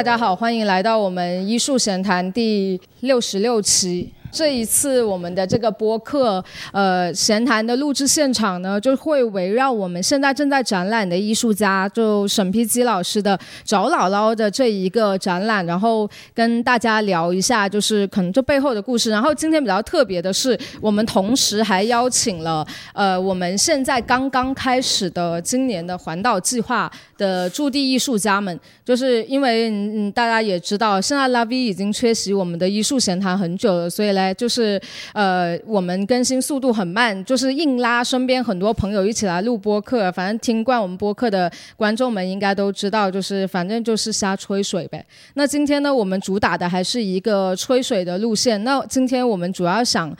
[0.00, 4.10] 大家好，欢迎来到我们医术闲谈第六十六期。
[4.32, 6.42] 这一次我们的这个播客，
[6.72, 19.10] 呃，闲谈的录制现场呢，就会围绕我们现在正在展览的艺术家，就沈批基老师的《找姥姥》的这一个展览，然后跟大家聊一下，就是可能这背后的故事。
[19.10, 34.34] 然后今天比较特别的是，我们同时还邀请了，呃，我们现在刚刚开始的今年的环岛计划的驻地艺术家们，就是因为嗯，大家也知道，现在 Love 已经缺席我们的艺术闲谈很久了，所以呢。
[34.40, 34.80] 就是
[35.12, 40.10] 呃，我们更新速度很慢，就是硬拉身边很多朋友一起来录播客。
[40.12, 45.04] 反正听惯我们播客的观众们应该都知道，就是反正就是瞎吹水呗。
[45.34, 48.62] 那今天呢，我们主打的还是一个吹水的路线。
[48.64, 50.16] 那今天我们主要想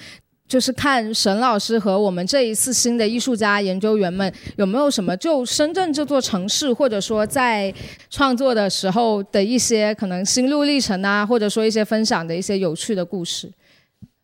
[0.50, 7.72] 就是看沈老师和我们这一次新的艺术家研究员们有没有什么就深圳这座城市，或者说在
[8.10, 13.48] 创作的时候的一些可能心路历程啊，或者说一些分享的一些有趣的故事。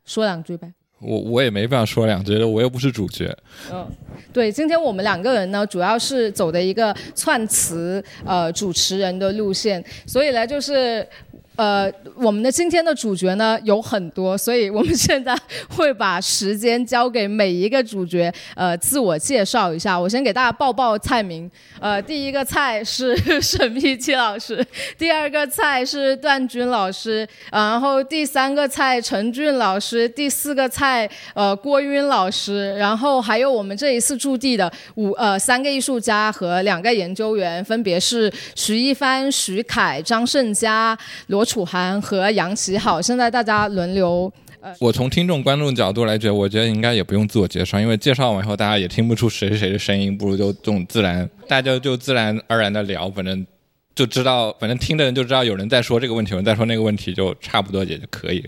[0.04, 3.32] 说两句呗，我我也没办法说两句，我又不是主角。
[3.72, 3.88] 嗯，
[4.32, 11.06] 对，今天我们两个人呢，主要是走的一个串词呃主持人的路线，所以呢就是。
[11.56, 15.34] 呃，我们的今天的主角呢有很多，所以我们现在
[15.70, 19.98] 会把时间交给每一个主角，呃，自我介绍一下。
[19.98, 24.62] 我先给大家报报菜名，呃，第一个菜是 沈碧琪老师，
[24.98, 40.94] 第二个菜是段军老师，然后第三个菜陈俊老师，第四个菜呃郭晕老师，然后还有我们这一次驻地的五呃三个艺术家和两个研究员，分别是徐一帆、徐凯、张胜佳、
[41.28, 41.45] 罗。
[41.46, 44.30] 楚涵和杨奇好，现在大家轮流。
[44.60, 53.46] 呃，我从听众观众角度来觉得，我觉得应该也不用自我介绍，因为介绍完以后大家也听不出谁是谁的声音，不如就这种自然，大家就自然而然的聊，反正
[53.94, 58.44] 就知道，反正听的人就知道有人在说这个问题，有人在说那个问题，就差不多也就可以。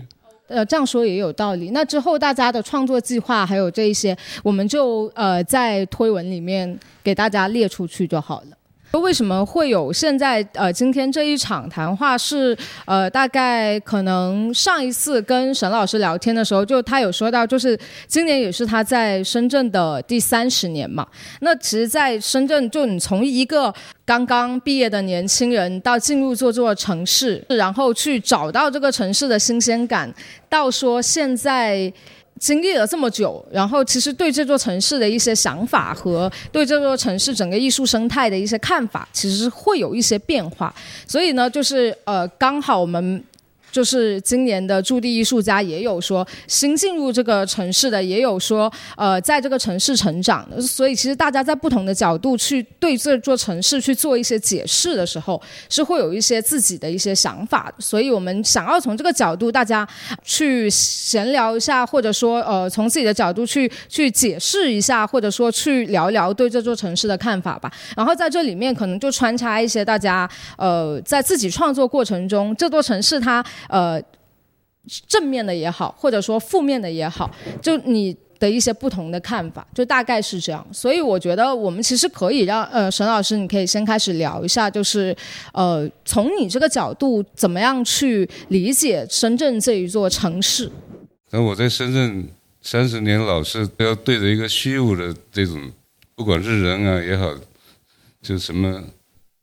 [0.47, 1.69] 呃，这样说也有道理。
[1.69, 8.57] 那之后大家的创作计划还有这一些，我们就呃在推文里面给大家列出去就好了。
[8.93, 21.07] 为什么会有现在呃今天这一场谈话是呃大概可能上一次跟沈老师聊天的时候，就他有说到，就是今年也是他在深圳的第三十年嘛。
[21.41, 23.73] 那其实，在深圳，就你从一个
[24.05, 30.11] 刚刚毕业的年轻人到进入这座城市，然后去找到这个城市的新鲜感，
[30.49, 31.93] 到说现在。
[32.39, 40.73] 经历了这么久，然后其实对这座城市的一些想法和对这座城市整个艺术生态的一些看法，其实是会有一些变化。
[41.05, 43.23] 所以呢，就是呃，刚好我们。
[43.71, 57.71] 就是今年的驻地艺术家也有说新进入这个城市的，也有说呃在这个城市成长的，所以其实大家在不同的角度去对这座城市去做一些解释的时候，是会有一些自己的一些想法。
[57.79, 59.87] 所以我们想要从这个角度大家
[60.23, 67.71] 去闲聊一下，或者说呃从自己的角度去去解释一下，或者说去聊聊对这座城市的看法吧。
[67.95, 73.45] 然后在这里面可能就穿插一些大家呃在自己创作过程中这座城市它。
[73.67, 74.01] 呃，
[75.07, 77.29] 正面的也好，或者说负面的也好，
[77.61, 80.65] 就你的一些不同的看法，就大概是这样。
[80.71, 85.15] 所以我觉得我们其实可以让呃沈老师，你可以先开始聊一下，就是
[85.53, 90.71] 呃从你这个角度，怎么样去理解深圳这一座城市？
[91.31, 92.29] 那我在深圳
[92.61, 95.71] 三十年，老是要对着一个虚无的这种，
[96.15, 97.35] 不管是人啊也好，
[98.21, 98.81] 就什么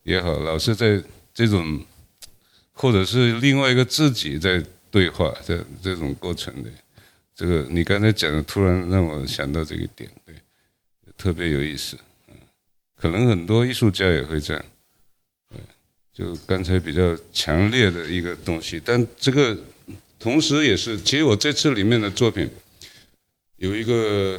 [0.03, 1.00] 也好，老是在
[1.33, 1.81] 这种。
[2.78, 6.69] 或者是另外一个自己在对话，这这种过程的，
[7.34, 10.34] 这个你刚才讲的，突然让我想到这个点，对，
[11.16, 11.97] 特别有意思，
[12.28, 12.34] 嗯，
[12.94, 14.62] 可能很多艺术家也会这样，
[15.48, 15.59] 对，
[16.12, 19.56] 就刚才比较强烈的一个东西，但这个
[20.18, 22.47] 同时也是，其实我这次里面的作品
[23.56, 24.39] 有一个，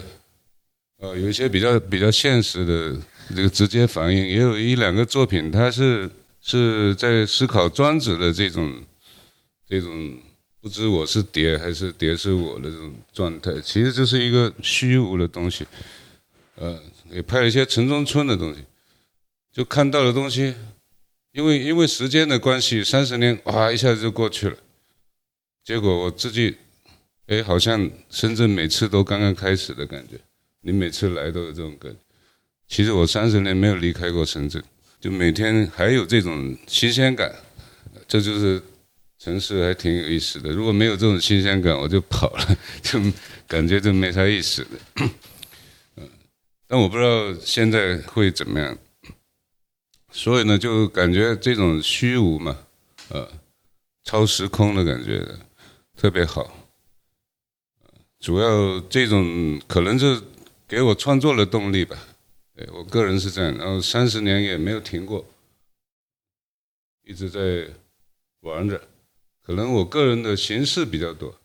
[1.00, 2.95] 呃，有一些比较比较现实的
[3.35, 6.07] 这个直接反应，也有一两个作品，它是。
[6.49, 8.81] 是在思考庄子的这种
[9.67, 10.17] 这种
[10.61, 15.67] 不知我是蝶还是蝶是我的这种状态，其实就是一个虚无的东西。
[16.55, 18.63] 呃，也拍了一些城中村的东西，
[19.51, 20.55] 就看到的东西，
[21.33, 24.55] 因为因为时间的关系，三十年哇一下子就过去了。
[25.65, 26.55] 结果我自己，
[27.25, 30.17] 哎，好像深圳每次都刚刚开始的感觉，
[30.61, 31.97] 你每次来都有这种感觉。
[32.69, 34.63] 其实我三十年没有离开过深圳。
[34.99, 37.33] 就每天还有这种新鲜感，
[38.07, 38.61] 这就是
[39.19, 40.49] 城市还挺有意思的。
[40.51, 42.99] 如果没有这种新鲜感，我就跑了， 就
[43.47, 45.05] 感觉就没啥意思的。
[45.97, 46.09] 嗯，
[46.67, 48.77] 但我不知道现在会怎么样。
[50.11, 52.57] 所以呢，就感觉这种虚无嘛，
[53.09, 53.29] 呃，
[54.03, 55.23] 超时空的感觉，
[55.95, 56.51] 特别好。
[58.19, 60.19] 主要这种可能是
[60.67, 61.95] 给我创作的动力吧，
[62.57, 63.56] 对我个人是这样。
[63.56, 65.24] 然后三十年也没有停过，
[67.06, 67.68] 一直在
[68.39, 68.81] 玩着。
[69.44, 71.39] 可能我个人的形式比较多，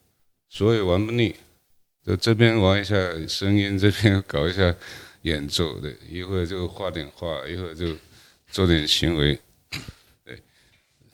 [0.48, 1.36] 所以玩不腻。
[2.02, 2.96] 就这边玩一下
[3.28, 4.74] 声音，这边搞一下
[5.20, 7.94] 演奏，对，一会儿就画点画，一会儿就
[8.48, 9.38] 做点行为，
[10.24, 10.40] 对，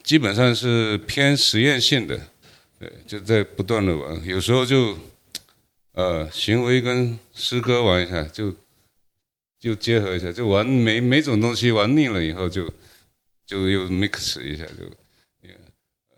[0.01, 2.17] 基本上是偏实验性的，
[2.79, 4.97] 对，就在不断的玩，有时候就。
[5.93, 8.55] 呃，行为跟诗歌玩一下，就
[9.59, 12.71] 就结合一下，就玩每每种东西玩腻了以后，就
[13.45, 14.85] 就又 mix 一下，就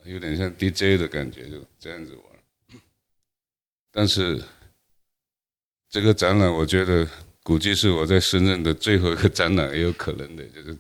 [0.06, 2.80] 有点像 DJ 的感觉，就这样子玩。
[3.92, 4.42] 但是
[5.90, 7.08] 这个展览，我觉得
[7.44, 10.78] 估计是我在深圳的最后一个展览，也有可能的，就是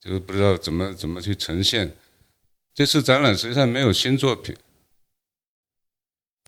[0.00, 1.94] 就是不知道怎么怎么去呈现。
[2.74, 4.56] 这次展览实际上没有新作品。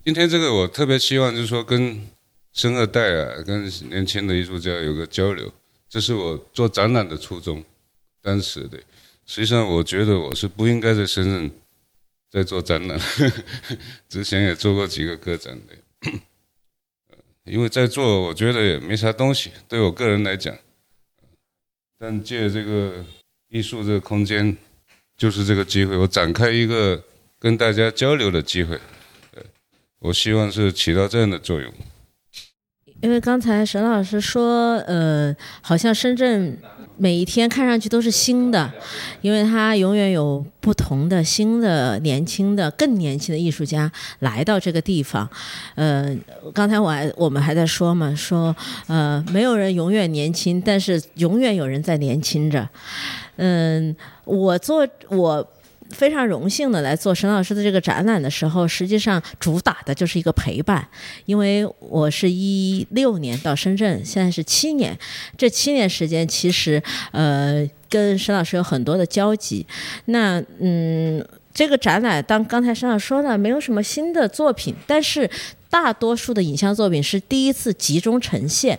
[0.05, 2.09] 今天这个我特别希望就是说跟
[2.53, 5.53] 生二代啊，跟年轻的艺术家有个交流，
[5.89, 7.65] 这是我做展览的初衷。
[8.21, 8.79] 当时的，
[9.27, 11.51] 实际上我觉得我是不应该在深圳
[12.31, 13.01] 在做展览，
[14.09, 16.11] 之前也做过几个个展的，
[17.45, 20.57] 因为在做我觉得也没啥东西，对我个人来讲。
[21.99, 23.05] 但借这个
[23.49, 24.57] 艺术这个空间，
[25.17, 27.03] 就是这个机会，我展开一个
[27.39, 28.79] 跟大家交流的机会。
[30.01, 31.73] 我希望是起到这样的作用。
[33.03, 36.57] 因为刚才沈老师说，呃，好像深圳
[36.97, 38.73] 每一天看上去都是新的，
[39.23, 43.91] 因为他永远有不同的新的、年轻的、更年轻的艺术家
[44.21, 45.29] 来到这个地方。
[45.75, 46.17] 呃，
[46.55, 48.55] 刚才我还我们还在说嘛，说
[48.87, 52.69] 呃，没有人永远年轻，但是永远有人在年轻着。
[53.35, 55.45] 嗯，我做我。
[55.93, 60.89] 非常荣幸的来做沈老师的这个展览的时候，实际上主打的就是一个陪伴，
[61.27, 64.99] 因为我是一六年到深圳，现在是七年，
[65.37, 69.67] 这七年时间其实呃跟沈老师有很多的交集。
[70.07, 71.25] 那嗯，
[71.55, 75.31] 这个展览当刚才沈老师说的，没有什么新的作品，但是。
[75.73, 78.79] 大多数的影像作品是第一次集中呈现，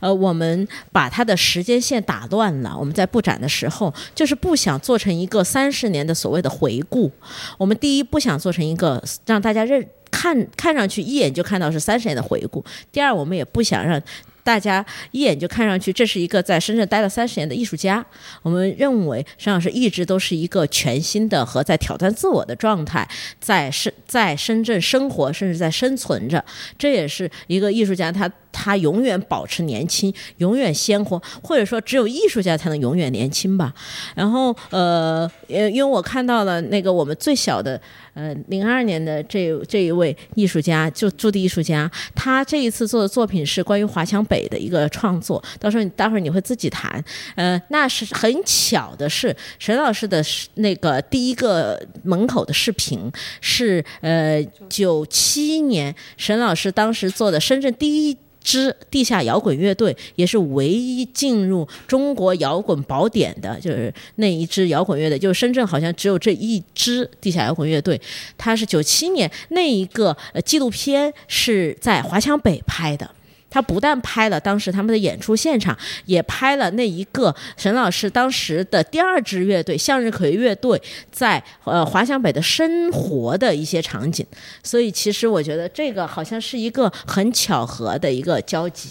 [0.00, 2.74] 呃，我们把它的时间线打乱了。
[2.78, 7.12] 我们在布展的时候，就是不想做成一个三十年的所谓的回顾。
[7.58, 12.64] 我们第一不想做成一个让大家认看看上去一眼就看到是三十年的回顾。
[12.90, 14.02] 第二，我们也不想让。
[14.42, 18.04] 大家一眼就看上去，这是一个在深圳待了三十年的艺术家。
[18.42, 23.08] 我们认为，沈老师一直都是一个全新的和在挑战自我的状态，
[23.38, 26.44] 在深在深圳生活，甚至在生存着。
[26.78, 33.72] 这也是一个艺术家，他他永远保持年轻，永远鲜活，或者说只有艺术家才能永远年轻吧。
[34.14, 37.80] 然后，呃，因为我看到了那个我们最小的。
[38.12, 45.42] 呃，零二年的这这一位艺术家，就驻地艺术家，他这一次做的作品是关于华强北的一个创作。
[45.60, 47.02] 到时候你待会儿你会自己谈。
[47.36, 50.20] 呃，那是很巧的是，沈老师的
[50.54, 58.18] 那个第一个门口的视频是呃九七年沈老师当时做的深圳第一。
[58.42, 68.00] 支地下摇滚乐队也是唯一进入中国摇滚宝典的，就是那一支摇滚乐队，就是深圳好像只有这一支地下摇滚乐队。
[68.38, 73.08] 它是九七年那一个纪录片是在华强北拍的。
[73.50, 75.76] 他不但拍了当时他们的演出现场，
[76.06, 80.80] 也拍了那一个沈老师当时的第二支乐队向日葵乐队
[81.10, 84.24] 在呃华强北的生活的一些场景。
[84.62, 88.90] 所以其实我觉得这个好像是一个很巧合的一个交集。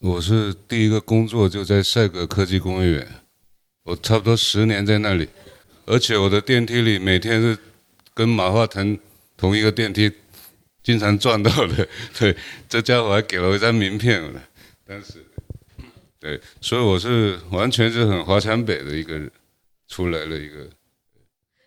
[0.00, 3.08] 我是第一个工作就在赛格科技工业园，
[3.84, 5.28] 我差不多十年在那里，
[5.86, 7.58] 而且我的电梯里每天是
[8.14, 8.98] 跟马化腾
[9.36, 10.10] 同一个电梯。
[10.82, 11.86] 经常撞到的，
[12.18, 12.36] 对，
[12.68, 14.40] 这家伙还给了我一张名片了，
[14.86, 15.24] 但是，
[16.18, 19.20] 对，所以我是完全是很华强北的一个
[19.88, 20.68] 出来了一个，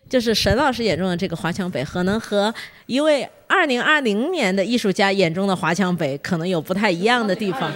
[0.08, 2.54] 就是沈老师眼中的这个华强北，可能和
[2.84, 7.72] 一位二零二零年的艺术家眼中的华强北可能有不太一样的地方。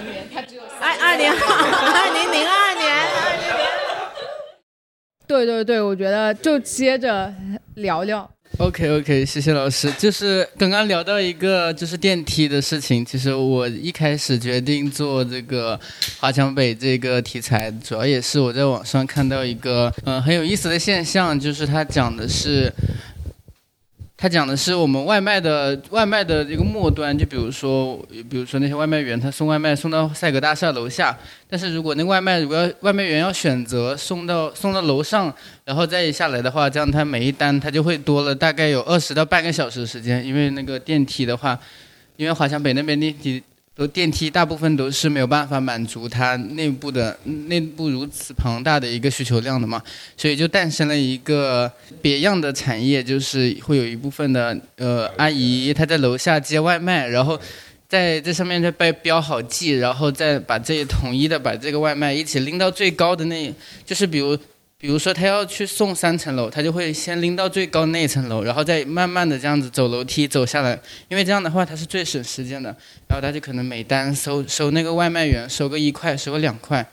[0.79, 3.07] 二 二零二零零二年，
[5.27, 7.33] 对对对，我觉得就接着
[7.75, 8.29] 聊聊。
[8.57, 9.91] OK OK，谢谢老师。
[9.93, 15.79] 就是刚刚聊到一个就是电梯的事情，其实我一开始决定做这个
[16.19, 22.71] 华强北这个题材，主要也是我在网上看到一个嗯很有意思的现象，就是它讲的是。
[24.21, 27.97] 他讲的是我们外卖的外卖的一个末端，就比如说，
[28.29, 31.17] 比如说那些外卖员他送外卖送到赛格大厦楼下，
[31.49, 35.33] 但是如果那外卖如果要外卖员要选择送到送到楼上，
[35.65, 41.59] 然后再下来的话，这样他每一单他就会多了大概有二十到半个小时的时间，因为那个电梯的话，
[42.15, 43.41] 因为华强北那边电梯。
[43.87, 49.81] 电梯大部分都是没有办法满足它内部的内部如此庞大的一个需求量的嘛，
[50.15, 51.71] 所以就诞生了一个
[52.01, 57.39] 别样的产业，就是会有一部分的呃阿姨她在楼下接外卖，然后
[57.87, 63.53] 在这上面再标标好记，然后再把这统一的把这个外卖一起拎到最高的那，
[63.85, 64.37] 就是比如。
[64.81, 70.71] 比如说他要去送三层楼，他就会先拎到最高那一层楼，然后再慢慢的这样子走楼梯走下来，
[71.07, 72.75] 因为这样的话他是最省时间的。
[73.07, 76.83] 然后他就可能每单收收那个外卖员收个一块，收个两块。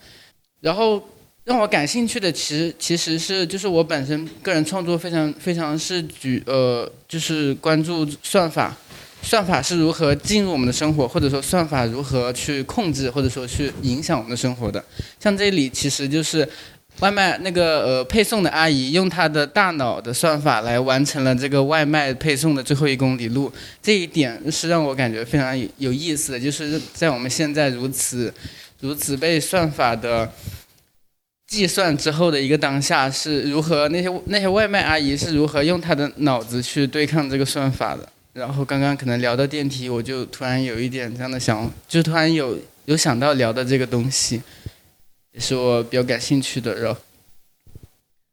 [0.60, 1.02] 然后
[1.44, 8.76] 让我感兴趣的其实其实是就是我本身个人创作非常非常是举呃就是关注算法，
[9.22, 14.84] 算法是如何进入我们的生活，或者说算法如何去控制或者说去影响我们的生活的。
[15.18, 16.46] 像这里其实就是。
[17.00, 28.32] 外卖那个呃配送的阿姨用她的大脑的算法来完成了这个外卖配送的最后一公里路，这一点是让我感觉非常有意思的，就是在我们现在如此
[28.80, 30.28] 如此被算法的
[31.46, 38.08] 计算之后的一个当下，是如何那些那些外卖阿姨是如何用她的脑子去对抗这个算法的？
[38.32, 44.42] 然后刚刚可能聊到电梯，我就突然有一点这样的想，就突然有有想到聊的这个东西。
[45.38, 47.00] 是我比较感兴趣的，然后，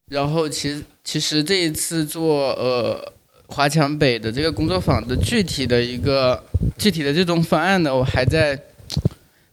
[0.10, 3.14] 然后其实其实这一次做呃
[3.48, 6.44] 华强北的这个工作坊的具体的一个
[6.78, 8.60] 具体的这种方案呢，我还在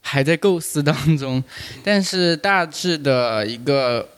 [0.00, 1.42] 还在构思当中，
[1.84, 4.08] 但是大致的一个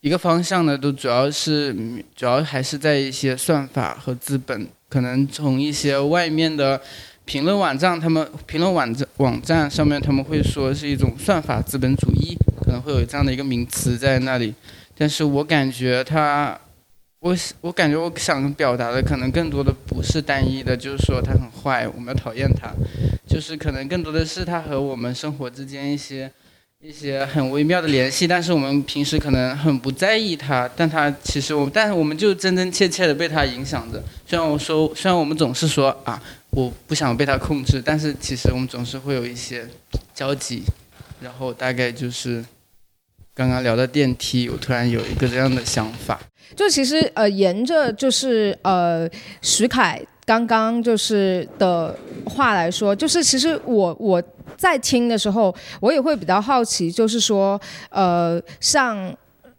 [0.00, 1.74] 一个方向呢，都主要是
[2.16, 6.80] 主要还是在一些算法和资本，可能从一些外面的。
[7.26, 12.36] 评论网站，他们评论网站网站上面他们会说是一种算法资本主义，
[12.74, 14.52] 能会有这样的一个名词在那里。
[14.98, 16.58] 但是我感觉他，
[17.20, 22.72] 我我感觉我想表达的可能更多的不是单一的，就是说他很坏，我们要讨厌他，
[23.26, 26.30] 就是可能更多的是他和我们生活之间一些。
[26.84, 34.04] 一些很微妙的联系，但是我们平时可能很不在意它，但它其实我，但是我们就真真切切的被它影响着。
[34.26, 39.66] 虽然我说，虽然我们总是说啊，我不想被他控制，但是其实我们总是会有一些
[40.14, 40.62] 交集。
[41.22, 42.44] 然后大概就是
[43.34, 46.20] 刚刚聊到电梯，我突然有一个这样的想法，
[46.54, 49.08] 就其实呃，沿着就是呃，
[49.42, 51.94] 徐凯刚刚就是的
[52.26, 54.22] 话来说，就是其实我我。
[54.56, 57.60] 在听的时候，我也会比较好奇，就是说，
[57.90, 59.12] 呃，像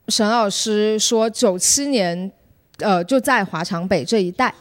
[0.08, 2.32] 沈老师说，九七年，
[2.80, 4.54] 呃，就在华强北这一带，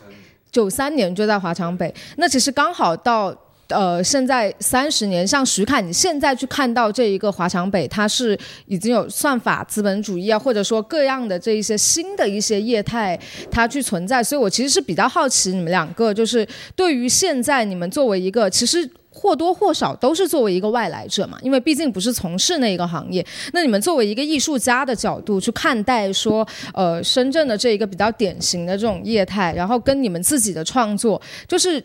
[0.51, 3.33] 九三年就在华强北，那其实刚好到
[3.69, 13.19] 呃现在三十年，像徐凯，你现在去看到这一个华强北，它是已经有算法资本主义啊，或者说各样的这一些新的一些业态，
[13.51, 18.89] 它去存在，所以我其实是比较好奇你们两个，就是对于现在你们作为一个其实。
[19.17, 23.25] 或多或少都是作为一个外来者嘛，因为毕竟不是从事那一个行业。
[23.53, 26.45] 那你们作为一个艺术家的角度去看待说，
[26.75, 31.81] 呃，深圳的这一个比较典型的这种业态，然后跟你们自己的创作，就是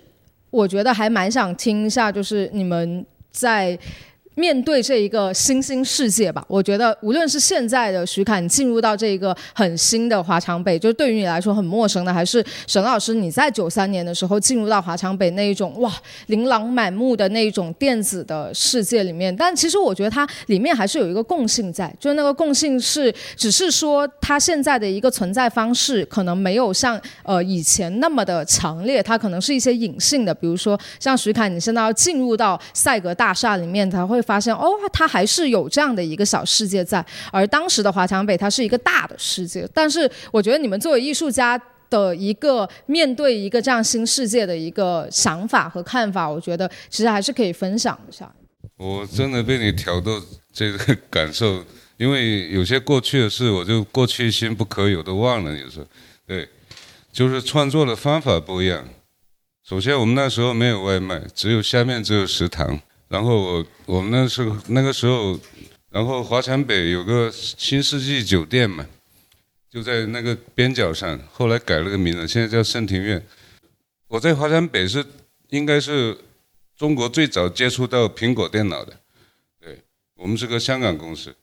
[0.52, 3.78] 我觉得还蛮想听一下，就是你们在。
[4.40, 15.92] 面对这一个新兴世界吧，我觉得无论是现在的徐凯，你进入到这一个很新的华强北，就对于你来说很陌生的，还是沈老师你在九三年的时候进入到华强北那一种哇
[16.28, 19.36] 琳琅满目的那一种电子的世界里面。
[19.36, 34.18] 但其实我觉得它里面还是有一个共性在，就是那个共性是，只是说它现在的一个存在方式可能没有像呃以前那么的强烈，它可能是一些隐性的，比如说像徐凯，你现在要进入到赛格大厦里面，才会。
[34.30, 39.68] 发现哦，它还是有这样的一个小世界在，而当时的华强北它是一个大的世界。
[39.74, 41.60] 但是我觉得你们作为艺术家
[41.90, 48.32] 的一个面对一个这样新世界的一个想法和看法，我觉得其实还是可以分享一下。
[48.78, 50.22] 我真的被你挑逗
[50.54, 51.66] 这个感受，
[51.98, 55.58] 因为有些过去的事，我就过去心不可有都忘了。
[55.58, 55.88] 有时候，
[56.28, 56.48] 对，
[57.12, 58.88] 就是创作的方法不一样。
[59.68, 62.80] 首先，我们那时候没有外卖，只有下面只有食堂。
[63.10, 65.40] 然后我我们那时候那个时候，
[65.90, 68.86] 然后华强北有个新世纪酒店嘛，
[69.68, 73.26] 就在那个边角上，后来改了个名字，现在叫盛庭苑。
[74.08, 75.04] 我在华强北是
[75.50, 76.16] 应该是
[76.78, 79.00] 中国最早接触到苹果电脑的，
[79.60, 79.80] 对
[80.14, 81.36] 我们是个香港公司，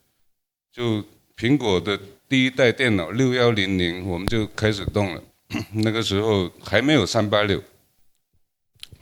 [0.72, 1.04] 就
[1.36, 5.22] 苹果的第一代电脑六幺零零我们就开始动了，
[5.74, 7.60] 那个时候还没有三八六，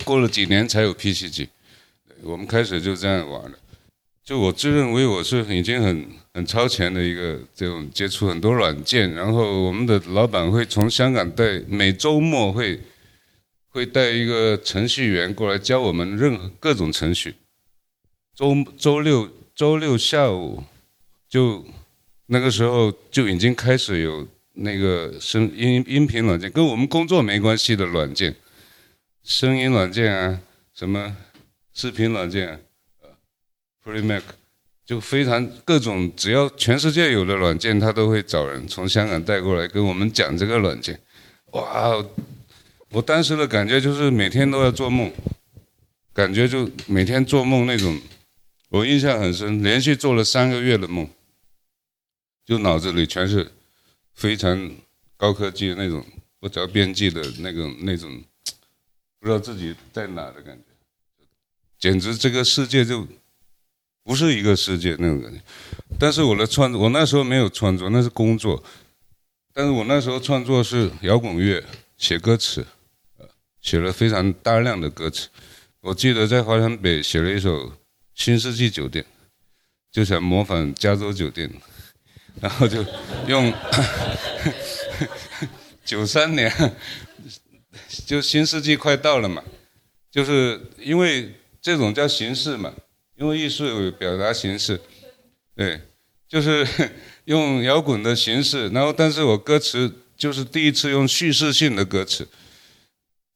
[0.03, 1.51] 过了几年才有 PC 机。
[2.25, 3.59] 我们开始就这样玩了。
[4.25, 12.81] 就我自认为我是已经很很超前的一个这种接触很多软件，然后我们的老板会从香港带每周末会
[13.69, 17.35] 会带一个程序员过来教我们任何各种程序。
[18.35, 20.65] 周周六周六下午
[21.29, 21.65] 就
[22.27, 28.35] 那个时候就已经开始有那个声音音频软件，跟我们工作没关系的软件，
[29.23, 30.41] 声音软件啊，
[30.73, 31.15] 什么
[31.75, 32.59] 视频软件啊。
[33.85, 34.23] Premac
[34.87, 40.99] 就非常各种，只要全世界有的软件，他都会找人从香港带过来跟我们讲这个软件。
[41.53, 41.93] 哇，
[42.91, 45.13] 我当时的感觉就是每天都要做梦，
[46.13, 48.01] 感觉就每天做梦那种，
[48.69, 51.09] 我印象很深，连续做了三个月的梦，
[52.45, 53.53] 就脑子里全是
[54.13, 54.73] 非常
[55.17, 56.05] 高科技的那种
[56.41, 58.23] 不着边际的那种那种，
[59.19, 60.74] 不知道自己在哪的感觉，
[61.85, 63.07] 简直这个世界就。
[64.07, 65.41] 不是一个世界那种感觉，
[65.99, 68.63] 但是我的创作，我那时候没有创作，那是工作。
[69.55, 71.65] 但是我那时候创作是摇滚乐，
[71.97, 72.67] 写歌词，
[73.63, 75.31] 写了非常大量的歌词。
[75.81, 77.71] 我记得在华强北写了一首
[78.15, 79.03] 《新世纪酒店》，
[79.91, 81.51] 就想模仿加州酒店，
[82.43, 82.85] 然后就
[83.27, 83.51] 用
[85.83, 86.53] 九三年，
[88.05, 89.43] 就新世纪快到了嘛，
[90.11, 91.33] 就是因为
[91.65, 92.73] 这种叫形式嘛。
[93.17, 94.81] 因为艺术表达形式，
[95.55, 95.81] 对，
[96.29, 96.67] 就是
[97.27, 102.27] 用摇滚的形式，然后但是我歌词就是第一次用叙事性的歌词，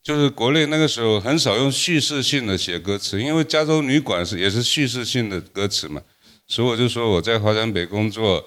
[0.03, 6.03] 就是国内那个时候很少用叙事性的写歌词，因为加州旅馆是也是叙事性的歌词嘛，
[6.49, 8.45] 所以我就说我在华强北工作，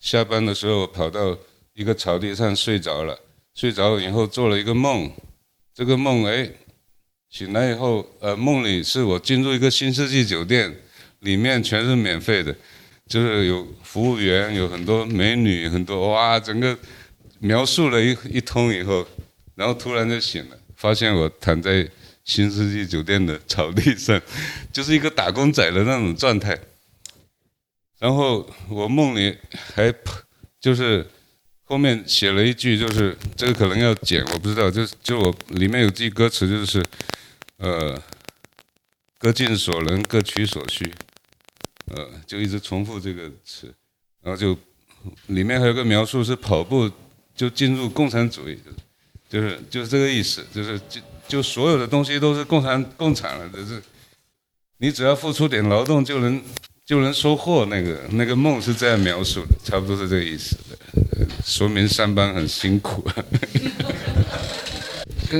[0.00, 1.38] 下班的时候我跑到
[1.74, 3.16] 一个草地上睡着了，
[3.54, 5.12] 睡着了以后做了一个梦，
[5.72, 6.50] 这个梦哎。
[7.34, 10.72] 醒来以后，呃，梦里是我进入一个新世纪酒店，
[11.18, 12.54] 里面全是免费的，
[13.08, 16.78] 就是有服务员，有很多美女，很多哇，整个
[17.40, 19.04] 描述了一一通以后，
[19.56, 21.84] 然后突然就醒了，发现我躺在
[22.22, 24.22] 新世纪酒店的草地上，
[24.72, 26.56] 就是一个打工仔的那种状态。
[27.98, 29.36] 然后我梦里
[29.74, 29.92] 还
[30.60, 31.04] 就是
[31.64, 36.80] 后面写了一句，就是这个可能要剪，我不知道，就就我里面有句歌词，就是。
[37.58, 38.02] 呃，
[39.18, 40.92] 各尽所能，各取所需，
[41.86, 43.72] 呃，就一直重复这个词，
[44.22, 44.58] 然后就
[45.28, 46.90] 里面还有个描述是跑步
[47.34, 48.58] 就进入共产主义，
[49.28, 53.82] 就是就是这个意思，就是就就所有的东西都是共产共产了，就是
[54.78, 56.42] 你只要付出点劳动就能
[56.84, 60.56] 就能收获那个那个梦是这样描述的，差不多是这个意思，
[61.44, 63.08] 说明上班很辛苦。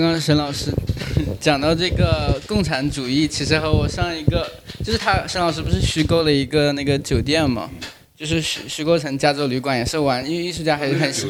[0.01, 0.73] 刚刚沈老师
[1.41, 4.51] 讲到这个共产主义，其实和我上一个
[4.85, 7.71] 就是他沈老师不是虚构了一个那个酒店嘛，
[8.17, 11.29] 就是虚虚构成加州旅馆，也是玩，因为艺术家还是很喜，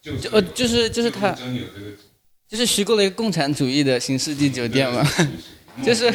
[0.00, 1.36] 就就呃就是就是他，
[2.48, 5.04] 就是虚构了一个共产主义的新世纪酒店嘛，
[5.84, 6.12] 就是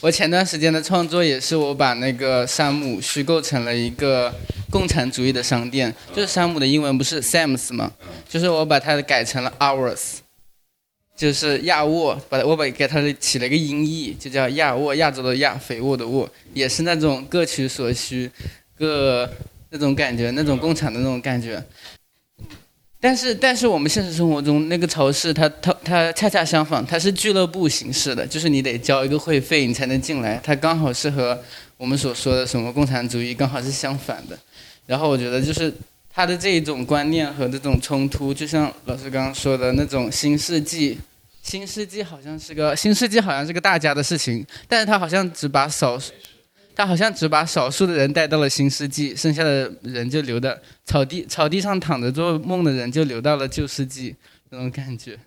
[0.00, 4.32] 我前段时间的创作也是我把那个山姆虚构成了一个
[4.70, 7.90] 共产主义的商店，就是山姆的英文不是 Sam's 吗？
[8.28, 10.21] 就是我把它改成了 Ours。
[11.16, 18.30] 就是亚沃，把我把给它起了一个音译，就叫亚沃，亚洲的亚，肥沃的沃，也是那种各取所需，
[18.76, 19.28] 各
[19.70, 21.62] 那种感觉，那种共产的那种感觉。
[22.98, 30.40] 但是，但是我们现实生活中那个超市，它它它恰恰相反，它是俱乐部形式的，就是你得交一个会费，你才能进来。
[30.42, 31.36] 它刚好是和
[31.76, 34.38] 我们所说的什么共产主义刚好是相反的。
[34.86, 35.72] 然后我觉得就是
[36.14, 40.98] 他的这一种观念和这种冲突，就像老师刚刚说的那种新世纪。
[41.42, 46.12] 新世纪好像是个新世纪，好像是个大家的事情，但是他好像只把少数，
[46.74, 54.14] 他好像只把少数的人带到了新世纪，剩下的人就留到草地草地上躺着做梦的人就留到了旧世纪
[54.50, 55.18] 那种感觉。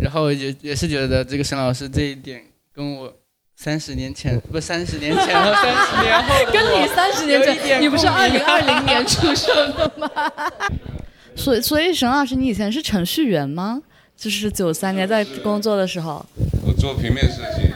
[0.00, 3.12] 然后也也是觉得这个沈老师这一点跟我
[3.60, 10.08] 三十年前不三十年前和三十年后 跟你三十年前，你不是二零二零年出生的吗？
[11.34, 13.82] 所以所以沈老师，你以前是程序员吗？
[14.16, 16.24] 就是九三年在工作的时候，
[16.64, 17.68] 我做平面设计。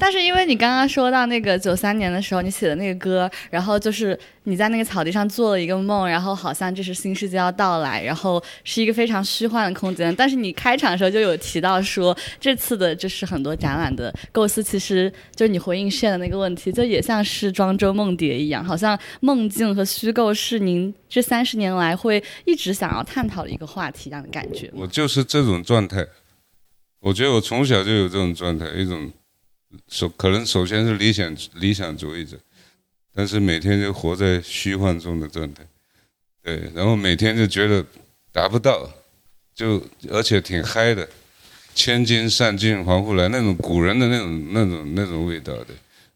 [0.00, 10.12] 但是因为你刚刚说到那个九三年的时候你写的那个歌，然后就是你在那个草地上做了一个梦，然后好像就是新世界要到来，然后是一个非常虚幻的空间。
[10.16, 24.70] 但是你开场的时候就有提到说，这次的就是很多展览的构思，其实就是你回应炫的那个问题，就也像是庄周梦蝶一样，好像梦境和虚构是您这三十年来会一直想要探讨的一个话题，这样的感觉。
[24.72, 26.06] 我就是这种状态，
[27.00, 29.10] 我觉得我从小就有这种状态，一种
[29.88, 32.36] 首可能首先是理想理想主义者，
[33.14, 35.62] 但是每天就活在虚幻中的状态，
[36.42, 37.84] 对，然后每天就觉得
[38.32, 38.90] 达不到，
[39.54, 41.08] 就而且挺嗨的，
[41.74, 45.66] 千金散尽还复来那种古人的那种那种那种味道的。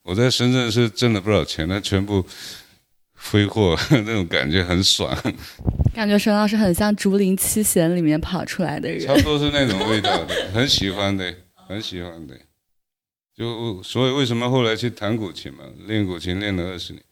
[0.03, 2.27] 我在深圳是挣了不少钱，但全部
[3.15, 5.17] 挥霍， 那种感觉很爽。
[5.95, 11.35] 感觉沈老师很像《竹林七贤》里面跑出来的人，差不多是那种味道的，很喜欢的，
[11.69, 12.37] 很喜欢的。
[13.37, 17.03] 就所以为什么后来去弹古琴嘛，练古琴练了二十年，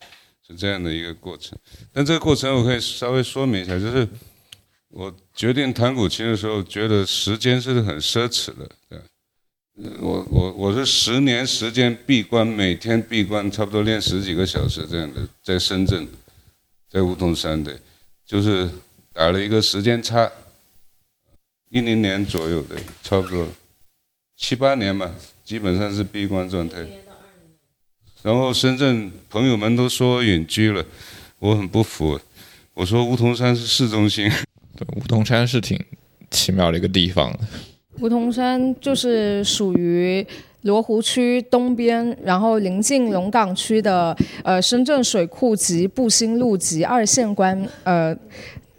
[0.47, 1.59] 是这样的一个过程。
[1.93, 4.07] 但这个过程我可以稍微说明一下，就是
[4.89, 8.71] 我决定弹古琴的时候，觉得时间是很奢侈的。
[8.89, 9.01] 对，
[9.99, 16.07] 我我我是十年时间闭关，每天闭关，差不多练十几个小时这样的，在深圳，
[16.89, 17.77] 在梧桐山的，
[18.25, 18.71] 就是
[19.13, 20.31] 打了一个时间差，
[21.71, 23.49] 一零年左右的，差不多
[24.37, 25.13] 七八年吧。
[25.45, 26.79] 基本上是闭关状态，
[28.23, 30.85] 然后深圳朋友们都说隐居了，
[31.39, 32.19] 我很不服，
[32.75, 34.31] 我说梧桐山是市中心，
[34.77, 35.79] 对，梧桐山是挺
[36.31, 37.37] 奇妙的一个地方。
[37.99, 40.27] 梧桐山就是属于
[40.63, 48.17] 罗湖区东边，然后临近龙岗区的呃深圳水库及步新路及二线关呃。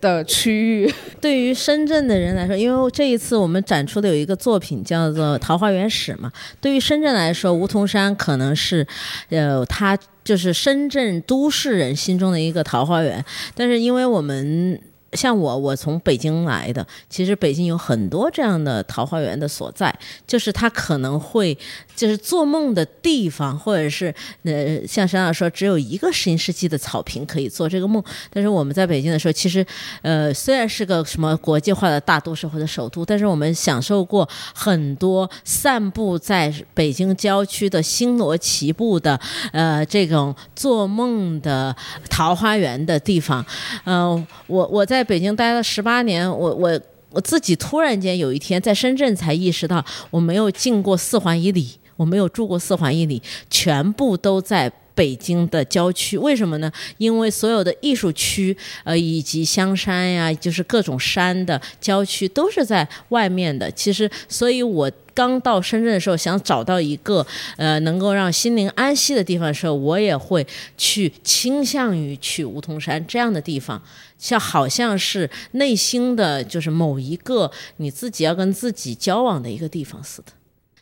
[0.03, 6.31] 的区域， 对于深圳的人来说，因为这一次我们展出的有一个作品叫做《桃花源史》嘛。
[6.59, 8.85] 对于深圳来说，梧桐山可能是，
[9.29, 13.23] 呃，它就是深圳都市人心中的一个桃花源。
[13.55, 14.79] 但是因为我们。
[15.13, 16.85] 像我，我从北京来的。
[17.09, 19.93] 其实北京有很多这样的桃花源的所在，
[20.25, 21.55] 就是他可能会
[21.95, 28.03] 就是做梦的地方，或者是呃，像沈老师说，只有一个新世纪的草坪可以做这个梦。
[28.31, 29.63] 但是我们在北京的时候，其实
[30.01, 39.19] 呃，虽然是个什么国际化的大都市或者首都，但是我们享受过很多散布在北京郊区的星罗棋布的
[39.51, 41.75] 呃这种做梦的
[42.09, 43.45] 桃花源的地方。
[43.85, 45.02] 嗯，我我在。
[45.03, 46.79] 北京待了十八年，我我
[47.11, 54.71] 我自己突然间有一天在深圳才意识到，我没有进过四环以里，我没有住过四环以里，全部都在。
[54.95, 56.71] 北京的郊区，为什么呢？
[56.97, 63.69] 因为所有的艺术区，呃，以及香山呀，就是各种山的郊区，都是在外面的。
[63.71, 67.25] 其实，所以我刚到深圳的时候，想找到一个
[67.57, 70.45] 呃能够让心灵安息的地方的时候，我也会
[70.77, 73.81] 去倾向于去梧桐山这样的地方，
[74.17, 80.31] 像好像是内心的就是某一个你自己要跟自己交往的一个地方似的。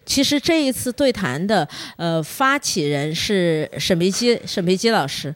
[0.05, 5.33] 其实这一次对谈的呃发起人是沈培基，沈培基老师，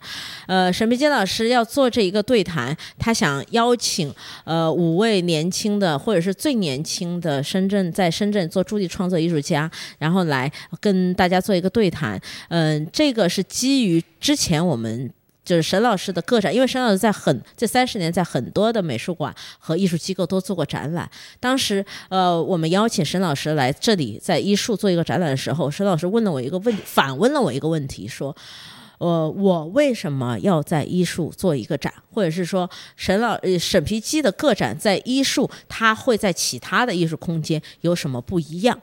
[0.47, 12.19] 呃，沈培基老师要做这一个对谈，他想邀请呃五位年轻的或者是最年轻的深圳在深圳做驻地创作艺术家，然后来跟大家做一个对谈。
[12.49, 15.11] 嗯，这个是基于之前我们。
[15.45, 21.09] 就是沈老师的个展，因为沈老师在很这三十年在很多的美术馆和艺术机构都做过展览。
[21.39, 28.35] 当时，呃，我们邀请沈老师来这里在艺术做一个展览的时候，沈老师问了我一个问，反问了我一个问题，说，
[28.97, 38.81] 呃，我为什么要在艺术做一个展，或者是说，沈老呃沈皮基的个展在艺术，他会在其他的艺术空间有什么不一样？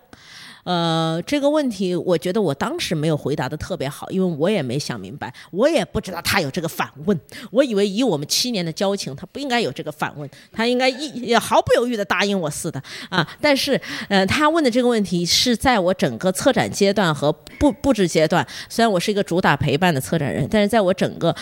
[0.64, 7.18] 呃，这个问题我觉得我当时没有回答的特别好，因为我也没想明白，我也不知道他有这个反问。
[7.50, 13.26] 我以为以我们七年的交情，他不应该有这个反问，他应该一毫不犹豫的答应我似的啊。
[13.40, 21.34] 但是，呃，他问的这个问题是在我整个策展阶段和布布置阶段，虽然我是一个主打陪伴的策展人，但是在我整个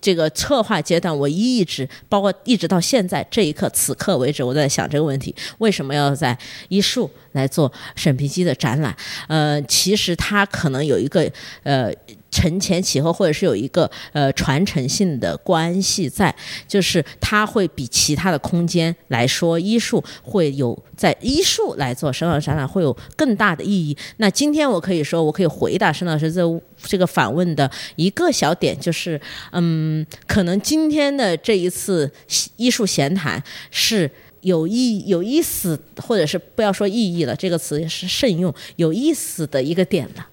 [0.00, 7.10] 这个策划阶段，我一直包括一直到现在这一刻此刻为止，我在想这个问题：为什么要在艺术？
[7.32, 8.94] 来做审批机的展览，
[9.28, 11.30] 呃，其实它可能有一个
[11.62, 11.92] 呃
[12.30, 16.34] 承前启后，或者是有一个呃传承性的关系在，
[16.66, 23.96] 就是它会比其他的空间来说，艺术会有在艺术来做沈老师展览会有更大的意义。
[24.16, 26.42] 那今天我可以说，我可以回答沈老师这
[26.82, 32.10] 这个反问的一个小点，就是嗯，可能今天的这一次
[32.56, 34.10] 艺术闲谈是。
[34.42, 40.28] 有意有意思，或者是不要说意义了，这个词也是慎用，有意思的一个点了。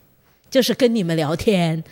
[0.49, 1.83] 就是跟你们聊天。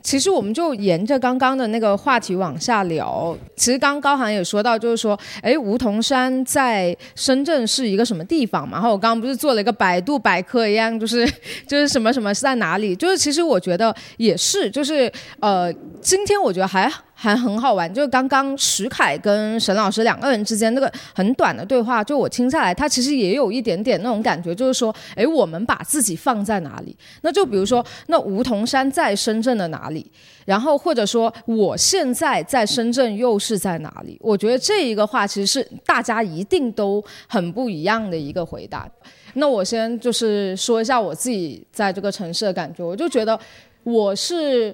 [0.00, 3.36] 其实我们就沿着刚刚的那个话题往下聊。
[3.56, 8.78] 其实刚刚高涵也说到，就是说，哎，梧桐山在深圳是一个什么地方嘛？
[8.78, 11.28] 然后我刚刚不是做了一个百度百科一样，就是
[11.66, 12.94] 就是什么什么是在哪里？
[12.94, 16.90] 就是其实我觉得也是，就是呃，今天我觉得还。
[17.20, 26.96] 还很好玩，就是刚刚石凯跟沈老师两个人之间那个很短的对话，就我听下来，他其实也有一点点那种感觉，就是说，哎，我们把自己放在哪里？
[27.22, 30.08] 那就比如说，那梧桐山在深圳的哪里？
[30.44, 34.16] 然后或者说，我现在在深圳又是在哪里？
[34.20, 38.88] 我觉得这一个话其实是大家一定都很不一样的一个回答。
[39.34, 43.36] 那我先就是说一下我自己在这个城市的感觉，我就觉得
[43.82, 44.72] 我是。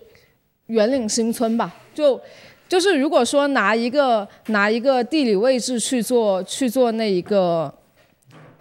[0.66, 2.20] 圆岭新村吧，就
[2.68, 7.72] 就是如果说拿一个拿一个地理位置去做去做那一个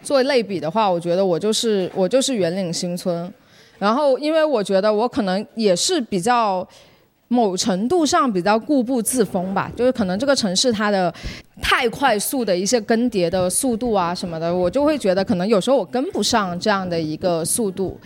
[0.01, 3.33] 做类比的话，我觉得我就是我就是圆岭新村，
[3.79, 6.67] 然后因为我觉得我可能也是比较
[7.29, 11.13] 某程度上比较固步自封吧，就是可能这个城市它的。
[11.65, 17.97] 太快速的一些更迭的速度啊什么的，我就会觉得可能有时候我跟不上这样的一个速度，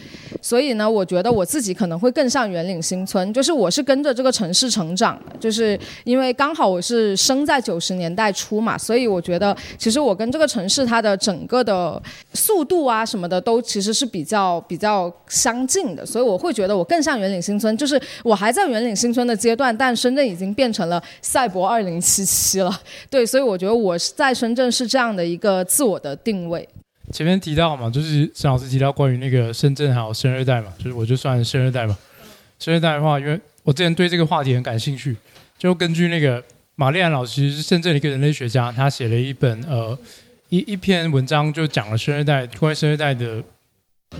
[0.43, 11.99] 所以呢，我觉得我自己可能会更像圆岭新村，就是我是跟着这个城市成长的，就是因为刚好我是生在九十年代初嘛，所以我觉得其实我跟这个城市它的整个的
[12.35, 23.46] 速度啊什么的都其实是比较比较相近的，所以我会觉得我更像圆岭新村，就是我还在圆岭新村的阶段，但深圳已经变成了赛博二零七七了，对，所以。
[23.47, 26.67] 我觉得我是在深圳是这样的一个自我的定位。
[27.13, 31.97] 前面提到嘛，就是沈老师提到关于那个深圳还有生二代嘛，就是我就算生二代嘛。
[32.59, 35.15] 生二代的话，因为我之前对这个话题很感兴趣，
[35.57, 36.43] 就根据那个
[36.75, 39.97] 玛丽安老师是深圳的一个人类学家，他写了一本呃
[40.49, 43.41] 一一篇文章，就讲了生二代关于生二代的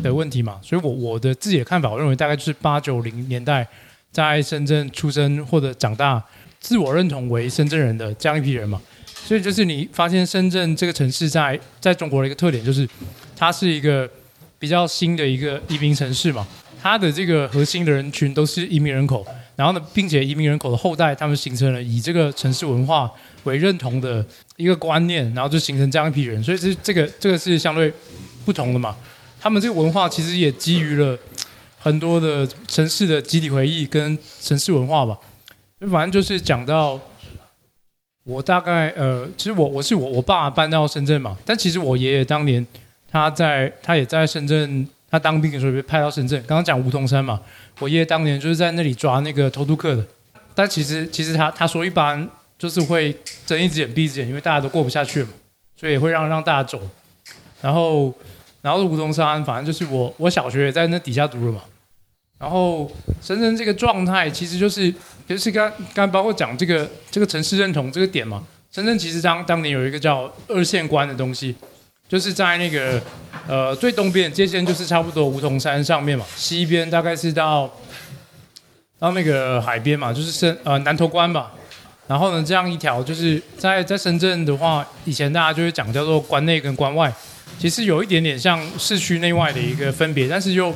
[0.02, 0.60] 的问题嘛。
[0.64, 3.68] 所以我我的自己的看法，我认为大概就是八九零年代
[4.12, 6.24] 在深圳出生或者长大，
[6.62, 8.82] 自我认同为深圳人的这样一批人嘛。
[9.28, 12.88] 所以就是你发现深圳这个城市在在中国的一个特点，就是
[13.36, 14.10] 它是一个
[14.58, 16.48] 比较新的一个移民城市嘛。
[16.82, 23.12] 它的这个核心的人群都是移民人口，然后呢，并且移民人口的后代，他们形成了以这个城市文化
[23.44, 26.42] 为认同的一个观念，然后就形成这样一批人。
[26.42, 27.92] 所以这这个这个是相对
[28.46, 28.96] 不同的嘛。
[29.42, 31.20] 他们这个文化其实也基于了
[31.78, 35.20] 很多的城市的集体回忆跟城市文化吧。
[35.92, 36.98] 反正就是讲到。
[38.28, 42.66] 我大概呃，其实我我是我我爸搬到深圳嘛，但其实我爷爷当年
[43.10, 46.38] 他在他也在深圳，他当兵的时候被派到深圳。
[46.46, 47.40] 刚刚讲梧桐山嘛，
[47.80, 50.06] 我爷爷当年就是在那里抓那个偷渡客的。
[50.54, 52.28] 但其实其实他他说一般
[52.60, 55.30] 就是会睁一只眼闭一只眼，因为大家都过不下去嘛，
[55.80, 56.82] 所以也会让让大家走。
[57.62, 58.14] 然后
[58.62, 61.62] 然后梧桐山，反正就是我我小学也在那底下读了嘛。
[62.38, 64.94] 然后深圳这个状态其实就是。
[65.28, 71.54] 就是刚刚包括讲这个这个城市认同这个点嘛，深圳其实当当年有一个叫二线关的东西，
[72.08, 73.02] 就是在那个
[73.46, 77.70] 呃最东边界限就是差不多梧桐山上面嘛，西边大概是到
[78.98, 81.52] 到那个海边嘛，就是深呃南头关吧。
[82.08, 87.14] 然后呢，这样一条就是在在深圳的话，以前大家就会讲叫做关内跟关外，
[87.60, 90.74] 其实有一点点像市区内外的一个分别，但是又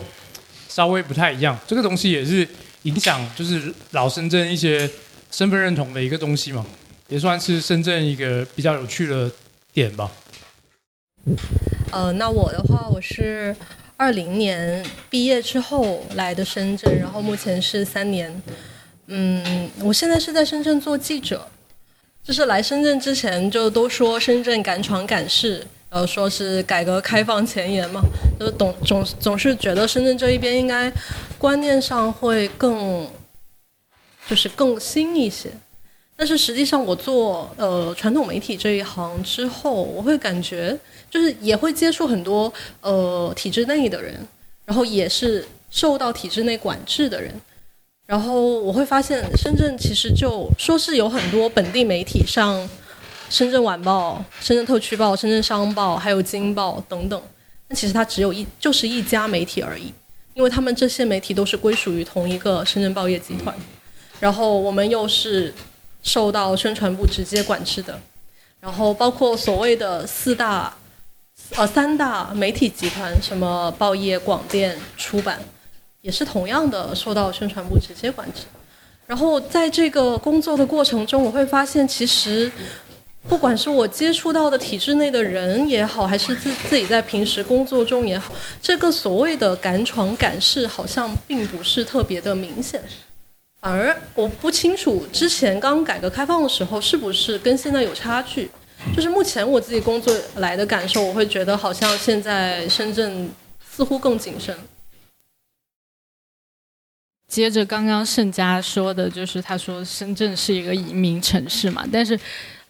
[0.67, 1.57] 稍微不太一样。
[1.65, 2.45] 这个东西也是。
[2.83, 4.89] 影响就是老深圳一些
[5.29, 6.65] 身份认同的一个东西嘛，
[7.07, 9.31] 也算是深圳一个比较有趣的
[9.73, 10.11] 点吧。
[11.91, 13.55] 呃，那我的话，我是
[13.97, 18.41] 二零年毕业之后来的深圳，然后目前是三年。
[19.07, 21.47] 嗯，我现在是在深圳做记者，
[22.23, 25.67] 就是来深圳之前就都说深圳敢闯敢试。
[25.91, 28.01] 呃，说是改革开放前沿嘛，
[28.39, 30.89] 就是总总总是觉得深圳这一边应该
[31.37, 33.05] 观念上会更，
[34.25, 35.49] 就是更新一些。
[36.15, 44.15] 但是实际上，我做呃传统媒体这一行之后，我会感觉就是也会接触很多呃体制内的人，
[44.63, 47.33] 然后也是受到体制内管制的人，
[48.07, 52.69] 然后我会发现深圳其实就说是有很多本地媒体上。
[53.31, 57.19] 深圳晚报、深圳特区报、深圳商报，还有京报等等，
[57.65, 59.85] 但其实它只有一，就是一家媒体而已，
[60.33, 63.55] 因为他们这些媒体都是归属于同一个深圳报业集团，
[64.19, 65.53] 然后我们又是
[66.03, 67.97] 受到宣传部直接管制的，
[68.59, 70.75] 然后包括所谓的四大，
[71.55, 75.39] 呃三大媒体集团，什么报业、广电、出版，
[76.01, 78.41] 也是同样的受到宣传部直接管制，
[79.07, 82.51] 然后在这个工作的过程中，我会发现其实。
[83.27, 92.83] 不管是我接触到的体制内的人也好，还是自自己在平时工作中也好，这个所谓的敢闯敢试好像并不是特别的明显。
[93.61, 98.49] 反而我不清楚之前刚改革开放的时候是不是跟现在有差距。
[98.95, 103.29] 就是目前我自己工作来的感受，我会觉得好像现在深圳
[103.63, 104.57] 似乎更谨慎。
[107.27, 112.19] 接着刚刚盛佳说的，就是他说深圳是一个移民城市嘛，但是，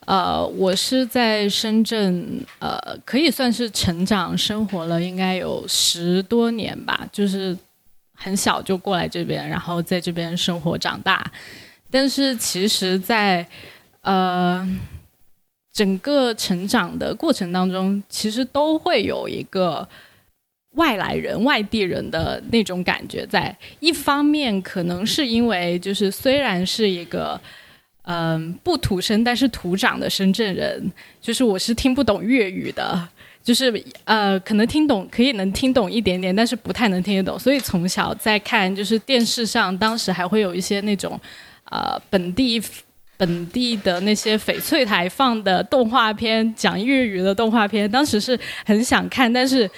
[0.05, 7.57] 呃，我是在深圳，呃，可以算是成长生活了，应该有十多年吧，就是
[8.13, 11.31] 很小就过来这边，然后在这边生活长大，
[11.89, 13.45] 但是其实，在
[14.01, 14.67] 呃。
[15.73, 19.87] 整个成长的过程当中，其实都会有一个
[20.71, 23.55] 外来人、外地人的那种感觉在。
[23.79, 27.39] 一方面，可能是因为就是虽然是一个
[28.03, 33.07] 嗯不土生但是土长的深圳人，就是我是听不懂粤语的，
[33.43, 37.39] 就是呃可能听懂可以能听懂一点点，但是不太能听得懂。
[37.39, 41.19] 所以从小在看就是电视上，当时还会有一些那种
[41.65, 42.61] 呃本地。
[43.17, 48.35] 本地的那些翡翠台放的动画片，讲粤语的动画片，当时是
[48.65, 49.69] 很想看，但是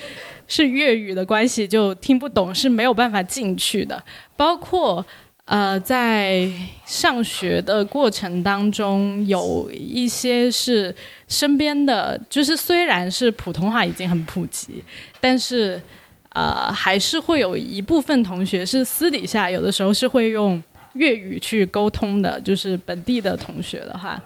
[0.47, 4.01] 是粤语的关系就听不懂，是没有办法进去的。
[4.37, 5.05] 包括
[5.45, 6.49] 呃，在
[6.85, 10.95] 上学的过程当中，有一些是
[11.27, 14.83] 身边的，就是虽然是普通话已经很普及，
[15.19, 15.81] 但是
[16.29, 20.61] 呃，还是会有一部分同学是私底下有的时候是会用。
[20.93, 24.21] 粤语去沟通的，就是本地的同学的话，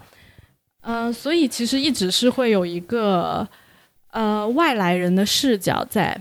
[0.82, 3.48] 嗯，所以其实一直是会有一个
[4.10, 6.20] 呃外来人的视角在。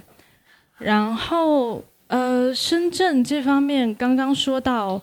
[0.77, 5.02] 然后呃，深圳这方面刚刚说到，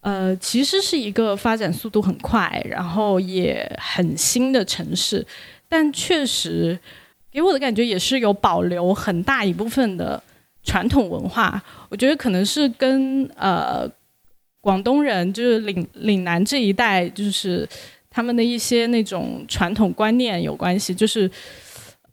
[0.00, 5.26] 呃，其实是一个发展速度很快，然后也很新的城市，
[5.68, 6.78] 但确实
[7.30, 10.22] 给我的感觉也是有保留很大一部分的
[10.62, 11.62] 传统文化。
[11.88, 13.90] 我觉得可能是跟呃。
[14.64, 17.68] 广东人就是岭岭南这一带，就是
[18.08, 21.30] 他们的一些那种传统观念有关系，就是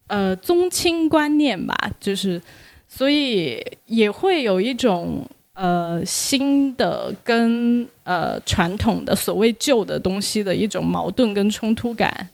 [0.08, 2.42] 呃宗亲观念吧，就是
[2.94, 12.30] 所以也会有一种呃新的跟呃传统的所谓旧的东西的一种矛盾跟冲突感。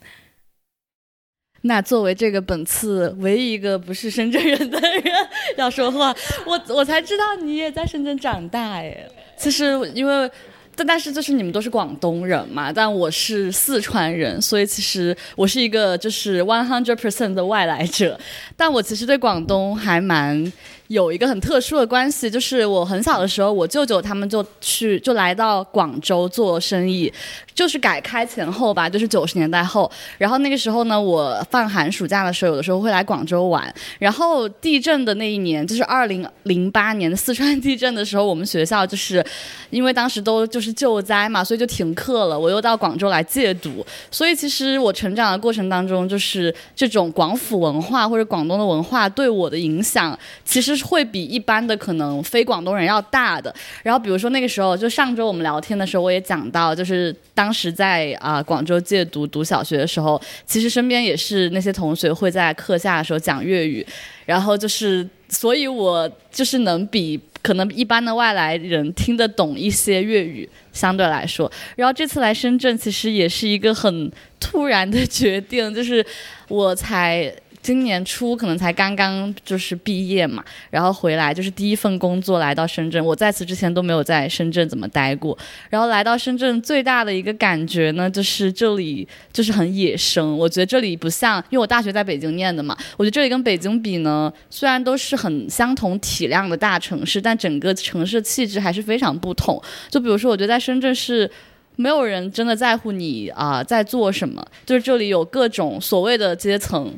[1.62, 5.04] 那作为这个本次唯一一个不是深圳人的人
[5.58, 6.16] 要说话，
[6.46, 9.08] 我我才知道你也在深圳长大哎。
[9.38, 10.32] 其实因为，
[10.78, 18.18] 但但是就是你们都是广东人嘛，但我是四川人，所以其实我是一个就是 one hundred percent 的外来者。
[18.56, 20.54] 但我其实对广东还蛮
[20.88, 27.12] 有一个很特殊的关系，就是我很小的时候，我舅舅他们就去就来到广州做生意。
[27.54, 29.92] 就是改开前后吧，就是九十年代后。
[30.20, 33.74] 然后那个时候呢，我放寒暑假的时候，有的时候会来广州玩。
[33.98, 39.26] 然后地震的那一年，就是二零零八年四川地震的时候，我们学校就是
[39.72, 42.40] 因为当时都就是救灾嘛，所以就停课了。
[42.40, 53.54] 我又到广州来借读，所以其实我成长的过程当中，就是这种广府文化或者广东的文化对我的影响，其实会比一般的可能非广东人要大的。
[53.84, 57.54] 然后比如说那个时候，就上周我们聊天的时候，我也讲到，就是当。
[57.58, 63.84] 时在啊广州借读读小学的时候，其实身边也是那些同学会在课下的时候讲粤语，
[64.28, 71.52] 然后就是，所以我就是能比可能一般的外来人听得懂一些粤语，相对来说。
[71.76, 76.06] 然后这次来深圳，其实也是一个很突然的决定，就是
[76.50, 77.34] 我才。
[77.68, 83.06] 今年初可能才刚刚就是毕业嘛，然后回来就是第一份工作来到深圳。
[83.06, 85.38] 我在此之前都没有在深圳怎么待过，
[85.70, 90.38] 然后来到深圳最大的一个感觉呢，就是这里就是很野生。
[90.38, 99.62] 我觉得这里不像，因为我大学在北京念的嘛，我觉得这里跟北京比呢，虽然都是很相同体量的大城市，但整个城市气质还是非常不同。
[99.90, 101.30] 就比如说，我觉得在深圳是
[101.76, 106.98] 没有人真的在乎你啊在做什么，就是这里有各种所谓的阶层。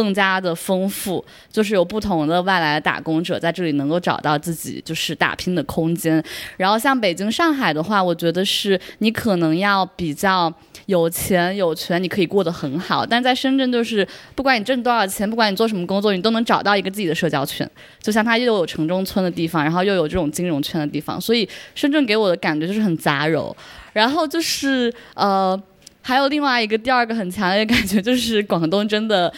[0.00, 6.24] 更加的丰富，就是有不同的外来的打工者在这里能够找到自己就是打拼的空间。
[6.56, 10.50] 然后像北京、上海的话，我觉得是你可能要比较
[10.86, 13.04] 有钱有权，你可以过得很好。
[13.04, 17.70] 但在深圳，就是不管你挣多少钱，不管你做什么工作，你都能找到一个自己的社交圈。
[18.00, 23.54] 就像它又有城中村的地方，然后又有这种金融圈的地方，所以深圳给我的感觉就是很杂糅。
[23.92, 25.60] 然后就是呃，
[26.00, 29.30] 还有另外一个第二个很强烈的感觉，就是广东真的。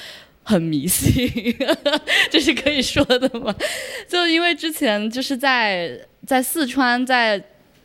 [0.42, 1.30] 很迷信，
[2.30, 3.54] 这是可以说的吗？
[4.08, 7.42] 就因为之前就是在在四川，在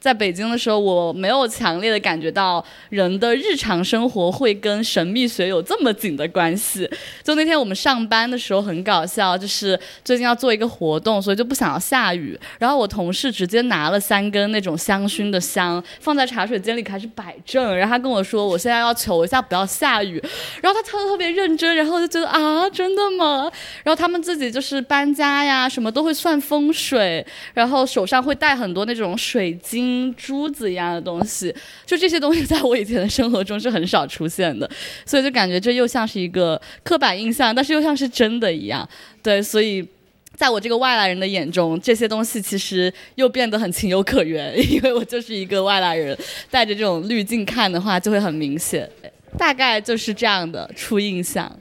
[0.08, 6.90] 在北京的时候，我没有强烈的感觉到人的日常生活会跟神秘学有这么紧的关系。
[7.22, 12.40] 就那天我们上班的时候很搞笑，就是最近要做一个活动，所以就不想要下雨。
[12.58, 20.24] 然后我同事直接拿了三根那种香薰的香放在茶水间里开始摆正，然后他跟我说我现在要求一下不要下雨。
[20.62, 23.52] 然后他特特别认真，然后就觉得啊，真的吗？
[23.84, 31.54] 然后他们自己就是搬家呀，什么都会算风水，然后手上会带很多那种水晶珠子一样的东西，
[31.86, 34.70] 就这些东西在我以前的生活中是很少出现的，
[35.06, 38.88] 所以就感觉这又像是一个刻板印象，但是又像是真的一样。
[39.22, 39.88] 对，所以
[40.36, 46.18] 在我这个外来人的眼中，这些东西其实又变得很情有可原， 因为我就是一个外来人，
[46.52, 48.90] 带着这种滤镜看的话，就会很明显。
[49.38, 51.52] 大概就是这样的初印象。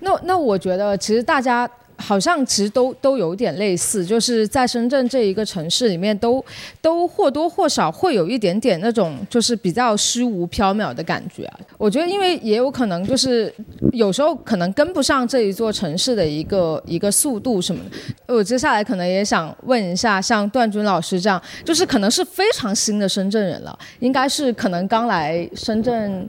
[0.00, 1.68] 那那我觉得，其实大家
[1.98, 6.42] 好像其实都都有点类似，就是在深圳这一个城市里面，都
[6.80, 11.60] 都或多或少会有一点点那种就是比较虚无缥缈的感觉啊。
[11.76, 13.52] 我觉得，因为也有可能就是
[13.92, 18.34] 有时候可能跟不上这一座城市的一个一个速度什么的。
[18.34, 26.28] 我接下来可能也想问一下，像段军老师这样，就是可能是非常新的深圳人了，应该是可能刚来深圳。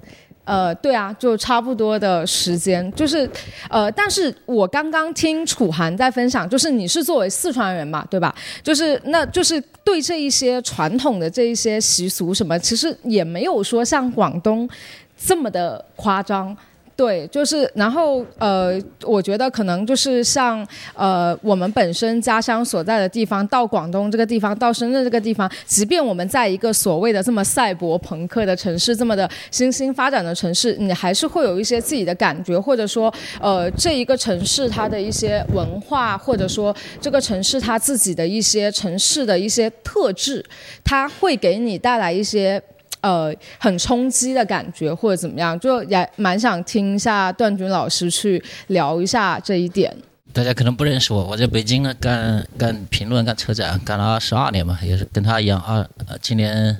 [0.49, 3.29] 呃，对啊，就差不多的时间，就是，
[3.69, 8.33] 呃，但是我刚刚听楚涵在分享，就是你是作为四川人嘛，对吧？
[8.63, 14.67] 就是，那就是对这一些传统的这一些习俗什么，其实也没有说像广东
[15.15, 16.57] 这么的夸张。
[16.99, 40.43] 对，就是，然后呃，我觉得可能就是像呃，我们本身家乡所在的地方，到广东这个地方，到深圳这个地方，即便我们在一个所谓的这么赛博朋克的城市，这么的新兴发展的城市，你还是会有一些自己的感觉，或者说呃，这一个城市它的一些文化，或者说这个城市它自己的一些城市的一些特质，
[40.83, 42.61] 它会给你带来一些。
[43.01, 49.95] 呃，很冲击的感觉或者怎么样，就也蛮想听一下段军老师去聊一下这一点。
[50.33, 55.87] 大家可能不认识我，我在北京呢干干评论、干车展，干了十二年嘛，也是跟他一样啊，
[56.21, 56.79] 今年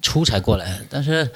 [0.00, 1.28] 初才过来，但是。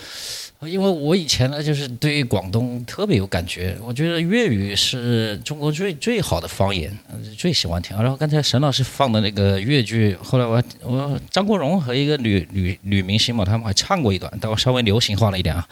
[0.68, 6.94] 因为我以前呢，就是对广东特别有感觉，我觉得粤语是中国最最好的方言，
[7.38, 7.96] 最喜欢听。
[7.96, 15.66] 然后刚才沈老师放的那个粤剧，后来我我张国荣和一个女女女明星嘛，他们还唱过一段，但我稍微流行化了一点啊。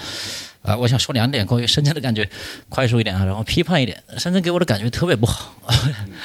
[0.62, 2.26] 啊，我想说两点关于深圳的感觉，
[2.70, 4.03] 快速一点啊，然后批判一点。
[4.16, 5.55] 深圳给我的感觉特别不好，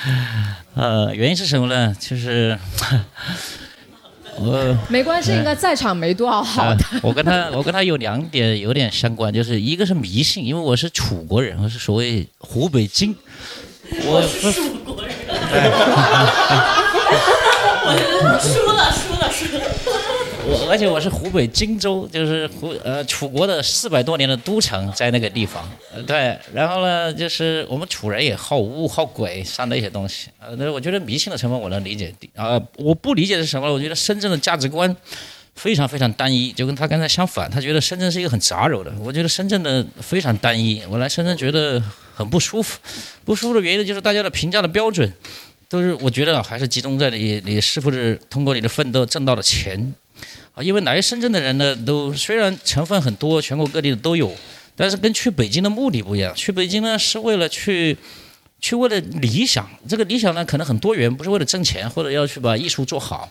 [0.74, 1.94] 呃，原因是什么呢？
[2.00, 2.58] 就是。
[4.38, 6.84] 我没关系，应该在场没多少好的。
[7.02, 13.16] 我跟他， 我跟他有两点有点相关，就是一个是迷信，因为我是楚国人，我是所谓湖北荆，
[14.06, 15.14] 我是楚国人。
[17.86, 19.64] 我输了，输了，输了。
[20.46, 25.68] 我而且我是湖北荆州，就是湖呃楚国的四百多年的都城，在那个地方。
[26.06, 30.30] 对，然后呢，就是我们楚人也好巫好鬼，上那些东西。
[30.40, 32.14] 呃，那我觉得迷信的成分我能理解。
[32.36, 33.72] 啊，我不理解是什么？
[33.72, 34.94] 我觉得深圳的价值观
[35.56, 37.50] 非常非常单一，就跟他刚才相反。
[37.50, 38.92] 他觉得深圳是一个很杂糅的。
[39.00, 40.84] 我觉得深圳的非常单一。
[40.90, 41.82] 我来深圳觉得
[42.14, 42.78] 很不舒服，
[43.24, 45.12] 不舒服的原因就是大家的评价的标准
[45.70, 49.94] 都是，我觉得还是集中在你你是不是通过你的奋斗挣到了钱。
[50.54, 54.32] 啊，因为来深圳的人呢，都虽然成分很多，全国各地的都有，
[54.76, 56.34] 但是跟去北京的目的不一样。
[56.36, 57.98] 去北京呢，是为了去，
[58.60, 59.68] 去为了理想。
[59.90, 63.28] 这个理想呢，可能很多元，不是为了挣钱，或者要去把艺术做好，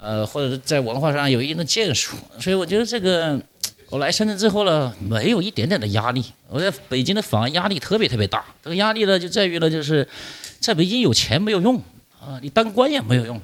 [0.00, 2.16] 呃，或者在文化上有一定的建树。
[2.40, 3.38] 所以我觉得这个，
[3.90, 6.24] 我来深圳之后呢，没有一点点的压力。
[6.48, 8.42] 我在北京的反而压力特别特别大。
[8.64, 10.08] 这个压力呢，就在于呢，就是
[10.60, 11.76] 在北京有钱没有用
[12.18, 13.38] 啊，你当官也没有用。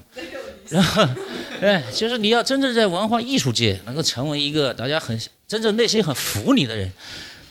[0.71, 1.07] 然后，
[1.61, 6.91] 对，就是你要真正在文化艺术界能够成为一个大家很真正内心很服你的人，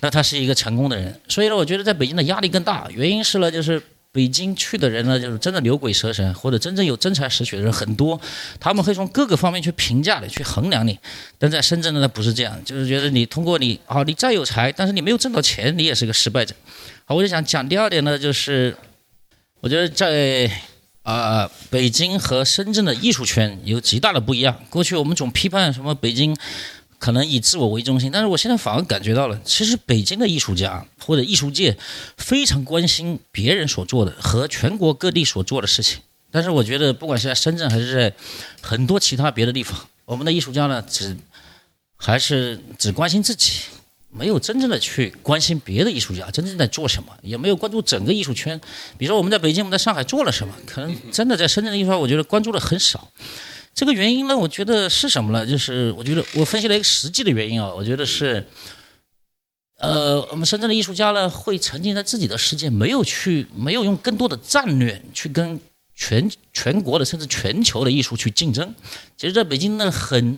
[0.01, 1.20] 那他是一个成功的人。
[1.28, 2.88] 所以呢，我觉得在北京的压力更大。
[2.91, 8.20] 原因是呢，就是北京去的人呢，就是真的牛鬼蛇神或者真正有真才实学的人很多，
[8.59, 10.97] 他们会从各个方面去评价你、去衡量你。
[11.38, 16.55] 但在深圳呢，不是这样，就是觉得你通过你啊，你再有才，但是你没有挣到钱，你也是个失败者。
[17.05, 18.76] 好，我就想讲第二点呢，就是
[19.59, 20.51] 我觉得在。
[21.04, 24.64] 啊，北京和深圳的艺术圈有极大的不一样。
[24.70, 26.36] 过去我们总批判什么北京
[26.97, 31.78] 可能以自我为中心，但是我现在反而感觉到了，其实北京的艺术家或者艺术界
[32.18, 35.99] 非常关心别人所做的和全国各地所做的事情。
[36.32, 38.14] 但是我觉得，不管是在深圳还是在
[38.62, 41.18] 很多其他别的地方，我们的艺术家呢，只
[41.97, 43.64] 还是只关心自己。
[44.16, 48.59] 没有真正的去关心别的艺术家真正在做什么，也没有关注整个艺术圈。
[48.97, 53.09] 比如说我们在北京，我们在上海做了什么，可能真的在深圳的艺术，我觉得关注的很少。
[53.74, 55.45] 这个原因呢，我觉得是什么呢？
[55.45, 58.45] 就是我觉得我分析了一个实际的原因啊，我觉得是，
[59.80, 65.59] 呃，我们深圳的艺术家呢，会沉浸在自己的世界，没有去，没有用更多的战略去跟
[65.95, 68.76] 全全国的甚至全球的艺术去竞争。
[69.18, 70.38] 其实，在北京呢，很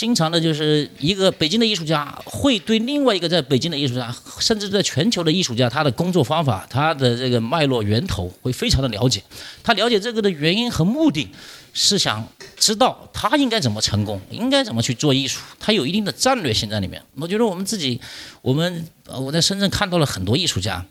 [0.00, 9.22] 经常的就是一个北京的艺术家会对另外一个在北京的艺术家，甚至在全球的艺术家，他的工作方法、他的这个脉络源头会非常的了解。
[9.62, 11.28] 他了解这个的原因和目的，
[11.74, 12.26] 是想
[12.56, 17.02] 知道他应该怎么成功，应该怎么去做艺术，他有一定的战略性在里面。
[17.16, 18.00] 我觉得我们自己，
[18.40, 20.82] 我们我在深圳看到了很多艺术家。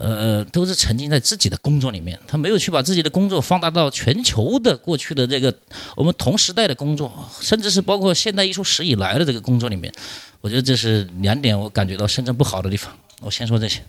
[0.00, 5.54] 呃，都是沉浸在自己的工作里面，他没有去把自己的工作放大到全球的过去的这个
[5.94, 9.92] 我们同时代的工作，甚至是包括现代艺术史以来的这个工作里面。
[10.40, 12.98] 我觉得这是两点我感觉到深圳不好的地方。
[13.20, 13.82] 我先说这些。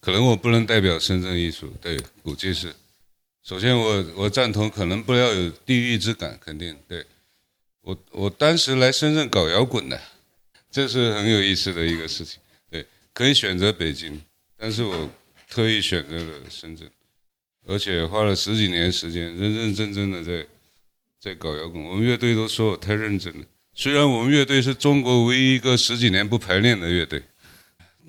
[0.00, 2.74] 可能我不能代表深圳艺术，对，估计是。
[3.44, 7.06] 首先，我我赞同，可能不要有地域之感，肯定对。
[7.82, 10.00] 我我当时来深圳搞摇滚的，
[10.68, 12.40] 这是很有意思的一个事情。
[12.68, 12.84] 对，
[13.14, 14.20] 可以选择北京，
[14.56, 15.08] 但是我。
[15.50, 16.88] 特意选择了深圳，
[17.66, 20.46] 而且花了十几年时间，认认真真的在
[21.18, 21.82] 在搞摇滚。
[21.82, 23.44] 我们乐队都说我太认真了。
[23.74, 27.22] 虽然我们乐队是中国唯一一个十几年不排练的乐队，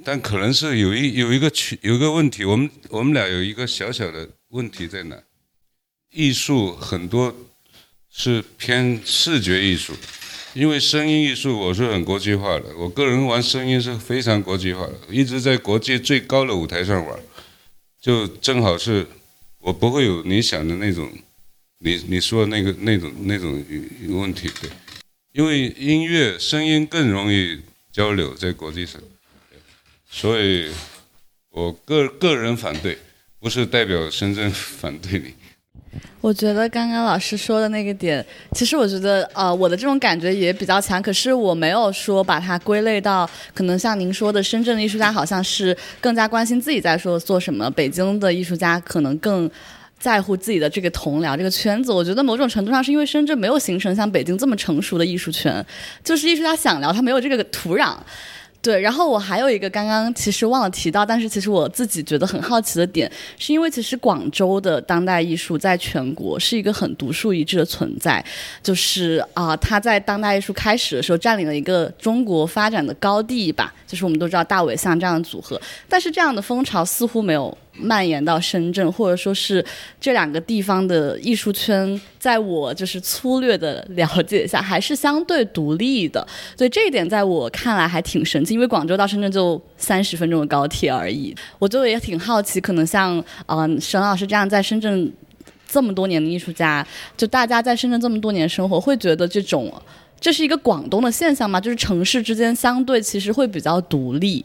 [0.04, 5.22] 但可能是有一有一个区有一个问题，我们我们俩有一个小小的问题在哪？
[6.12, 7.36] 艺术很多
[8.10, 9.94] 是偏视觉艺术。
[10.56, 17.20] 因为声音艺术我是很国际化的，我个人玩声音是非常国际化的，一直在国际最高的舞台上玩，
[18.00, 19.06] 就正好是，
[19.60, 21.12] 我不会有你想的那种，
[21.80, 23.64] 你你说那个那种那种
[24.10, 24.70] 问题，对，
[25.34, 27.60] 因为音乐声音更容易
[27.92, 29.02] 交流在国际上，
[30.10, 30.72] 所以
[31.50, 32.98] 我个个人反对，
[33.40, 35.34] 不是代表深圳反对你。
[36.22, 41.02] 我觉得刚刚老师说的那个点，其实我觉得，呃，我的这种感觉也比较强。
[41.02, 49.50] 可是我没有说把它归类到，可能像您说的，深圳的艺术家好像是更加关心自己在说做什么，北京的艺术家可能更
[49.98, 51.92] 在乎自己的这个同僚这个圈子。
[51.92, 55.66] 我觉得某种程度上是因为深圳没有形成像北京这么成熟的艺术圈，
[56.04, 57.96] 就是艺术家想聊，他没有这个土壤。
[58.62, 68.24] 对，然后我还有一个刚刚其实忘了提到，但是其实我自己觉得很好奇的点，是因为其实广州的当代艺术在全国是一个很独树一帜的存在，
[68.62, 77.58] 就是啊，它在当代艺术开始的时候占领了一个中国发展的高地吧，就是我们都知道大伟像这样的组合，但是这样的风潮似乎没有。
[77.82, 79.64] 蔓延到深圳，或者说是
[80.00, 86.26] 这两个地方的艺术圈，在我就是粗略的了解一下，还是相对独立的。
[86.58, 91.36] 所以这一点在我看来还挺神奇，因为广州到深圳就三十分钟的高铁而已。
[91.58, 95.12] 我就也挺好奇，可能像嗯沈老师这样在深圳
[95.68, 99.72] 这么多年的艺术家，就大家在深圳这么多年生活，会觉得这种
[100.20, 101.62] 这是一个广东的现象吗？
[101.62, 104.44] 就是城市之间相对其实会比较独立。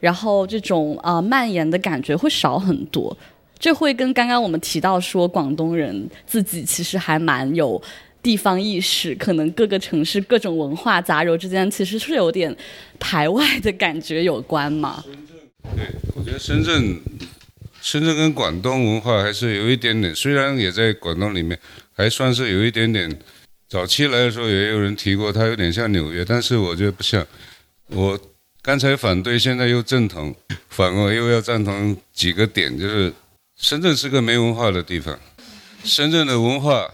[0.00, 3.16] 然后这种啊蔓延的感觉会少很多，
[3.58, 7.80] 这会跟刚刚我们提到说广东人自己其实还蛮有
[8.22, 12.54] 地方意识，可能各个城市各种文化杂糅之间其实是有点
[13.00, 15.02] 排外的感觉有关吗？
[15.76, 17.00] 对，我觉得深圳，
[17.80, 21.58] 深圳跟广东文化还是有一点点，虽然也在广东里面，
[21.92, 23.18] 还算是有一点点。
[23.68, 27.26] 早期来的时候也有人提过，它有点像纽约，但是我觉得不像。
[27.88, 28.18] 我。
[28.68, 30.36] 刚才反对，现在又赞同，
[30.68, 33.10] 反而又要赞同几个点，就是
[33.56, 35.18] 深圳是个没文化的地方，
[35.84, 36.92] 深圳的文化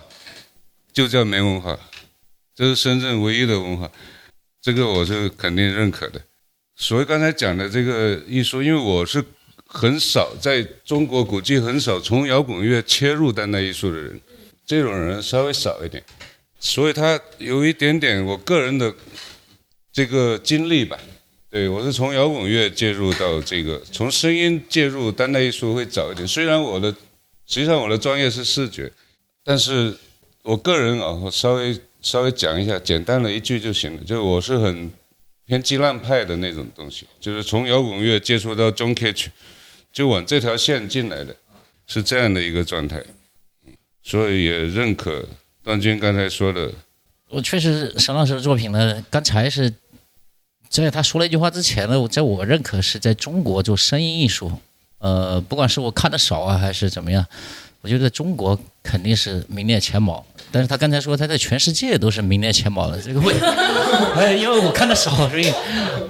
[0.93, 1.77] 就叫没文化，
[2.55, 3.91] 这是深圳唯一的文化，
[4.63, 6.23] 这个我是肯定认可的。
[6.77, 9.25] 所以刚才讲的这个艺术，因为我是
[9.67, 14.21] 很少在中国估计很少从摇滚乐切入当代艺术的人，
[14.65, 16.01] 这种人稍微少一点，
[16.61, 18.95] 所以他有一点点我个人的
[19.93, 20.97] 这个经历吧。
[21.55, 26.27] 对，我是从摇滚乐介入到这个，从声音介入当代艺术会早一点。
[26.27, 26.91] 虽然我的
[27.47, 28.91] 实际上我的专业是视觉，
[29.45, 29.97] 但是
[30.43, 34.03] 我个人啊，我稍微稍微讲一下，简单的一句就行了。
[34.03, 34.91] 就我是很
[35.47, 39.29] 偏激浪派的那种东西，就是从摇滚乐接触到中 catch，
[39.93, 41.37] 就往这条线进来的，
[41.87, 43.01] 是这样的一个状态。
[44.03, 45.25] 所以也认可
[45.63, 46.73] 段军刚才说的。
[47.29, 49.73] 我确实沈老师的作品呢，刚才是。
[50.83, 54.51] 在他说了一句话之前呢，在我认可是在中国做声音艺术，
[54.99, 57.25] 呃，不管是我看的少啊，还是怎么样，
[57.83, 60.25] 我觉得中国肯定是名列前茅。
[60.51, 63.33] 但是他刚才说他在全世界都是名列前茅的，这个会，
[64.17, 65.53] 哎，因为我看的少，所以，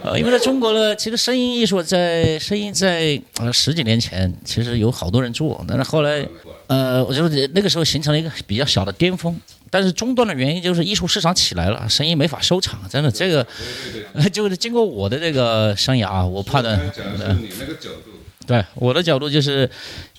[0.03, 6.27] 呃，因为在中国呢，其实声音艺术在声音在呃十几年前其实有好多人做，但是后来，
[6.67, 9.39] 呃，我觉得那个时候形成了一个比较小的巅峰。
[9.75, 13.45] 但是中断的原因就是艺术市场起来了，生意没法收场，真的这个，
[14.31, 18.13] 就是经过我的这个生涯啊，我判断，你那个角度，
[18.47, 19.69] 对我的角度就是，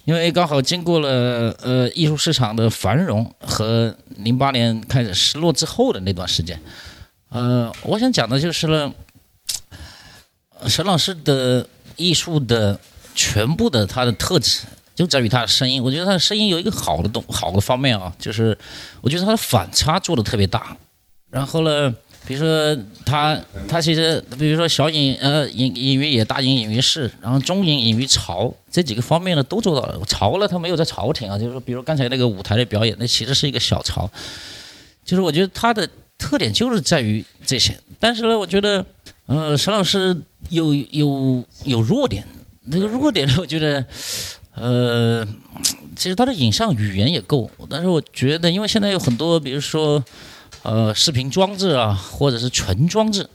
[0.03, 6.59] 因为刚好经过了呃艺术市场的繁荣和零八年开始失落之后的那段时间，
[7.29, 8.91] 呃，我想讲的就是呢，
[10.59, 12.77] 呃沈老师的艺术的
[13.15, 14.63] 全部的他的特质
[14.95, 15.83] 就在于他的声音。
[15.83, 18.57] 我觉得他的声音有一个好的东好的方面啊，就是
[19.01, 20.75] 我觉得他的反差做的特别大。
[21.29, 21.93] 然后呢，
[22.25, 23.37] 比如说他
[23.67, 29.99] 他其实比如说小隐呃隐隐于野，大隐隐于市，然后中隐隐于朝这几个方面呢都做到了。
[30.07, 34.09] 朝呢，他没有在朝廷啊，就是说比如刚才那个舞台的表演，那其实是一个小朝。
[35.03, 35.87] 就是我觉得他的
[36.17, 38.83] 特点就是在于这些，但是呢，我觉得
[39.27, 40.15] 呃沈老师
[40.49, 42.25] 有有有弱点，
[42.63, 43.85] 那个弱点呢，我觉得
[44.55, 45.27] 呃
[45.95, 50.03] 其实他的影像语言也够，但是我觉得因为现在有很多比如说
[50.63, 53.29] 呃视频装置啊，或者是纯装置，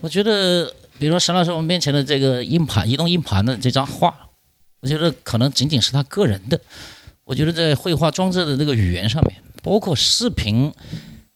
[0.00, 4.14] 我觉得比如说沈老师我们面前的这个硬盘移动硬盘的这张画，
[4.80, 6.60] 我觉得可能仅仅是他个人的。
[7.24, 10.70] 我觉得在绘画装置的这个语言上面，包括视频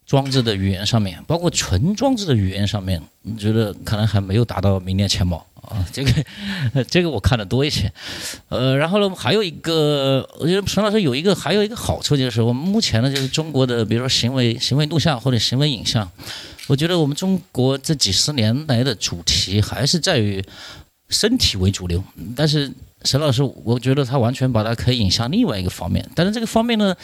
[0.08, 5.86] 装置的语言上面，包括纯装置的语言上面，你觉得可能还没有达到名列前茅啊。
[5.92, 6.24] 这个，
[6.88, 7.92] 这个我看的多一些。
[8.48, 16.10] 呃，然后呢，还有一个，我觉得陈老师有一个还有一个好处就是，我们目前呢，就是中国的，比如说行为行为录像或者行为影像，
[16.68, 20.42] 我觉得我们中国这几十年来的主题还是在于
[21.10, 22.02] 身体为主流，
[22.34, 22.72] 但是
[23.04, 26.94] 沈老师，我觉得他完全把它可以引向另外一个方面，但是这个方面呢，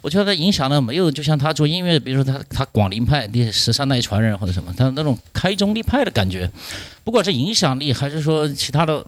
[0.00, 6.48] 我觉得他影响呢没有就像他做音乐，比如说他他广陵派第十三代传人或者什么，他那种开宗立派的感觉，
[7.02, 9.04] 不管是影响力还是说其他的，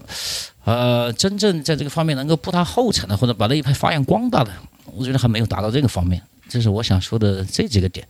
[0.65, 4.51] 呃，真正在这个方面能够步他后尘的，或者把那一派发扬光大的，
[4.93, 6.21] 我觉得还没有达到这个方面。
[6.49, 8.05] 这是我想说的这几个点，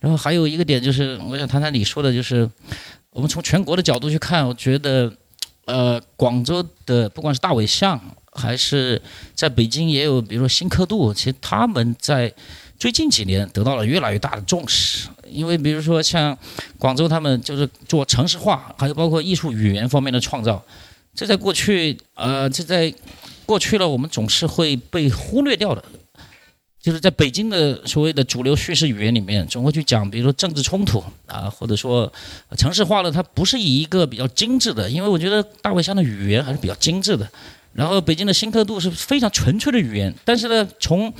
[0.00, 2.50] 然后还有一个点就是，我想谈谈你说的，就是
[3.10, 5.12] 我们从全国的角度去看，我觉得。
[5.66, 8.00] 呃，广州的不管是大尾巷，
[8.32, 9.00] 还是
[9.34, 12.32] 在北京也有，比如说新刻度，其实他们在
[12.78, 15.08] 最近几年得到了越来越大的重视。
[15.28, 16.36] 因为比如说像
[16.78, 20.62] 广州，他们就是做城市化，还有包括艺术语言方面的创造，
[21.14, 22.94] 这在过去，呃，这在
[23.44, 25.84] 过去了，我们总是会被忽略掉的。
[26.86, 32.12] 就是在北京的所谓的主流叙事语言里面，总会去讲，比如说政治冲突啊，或者说
[32.56, 37.28] 城市化了，它不是以一个比较精致的，因为我觉得大卫乡的语言还是比较精致的。
[37.72, 41.12] 然后北京的新刻度是非常纯粹的语言，但是呢，从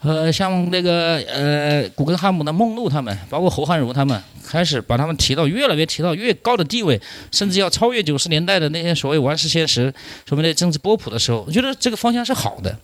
[0.00, 6.98] 呃像那个呃古根汉姆的梦露他们，包括侯汉儒他们，开始把他们提到越来越提到越高的地位，
[7.30, 9.92] 甚至要超越九十年代的那些所谓王世现实
[10.26, 12.74] 所谓的政治波普的时候，我觉得这个方向是好的。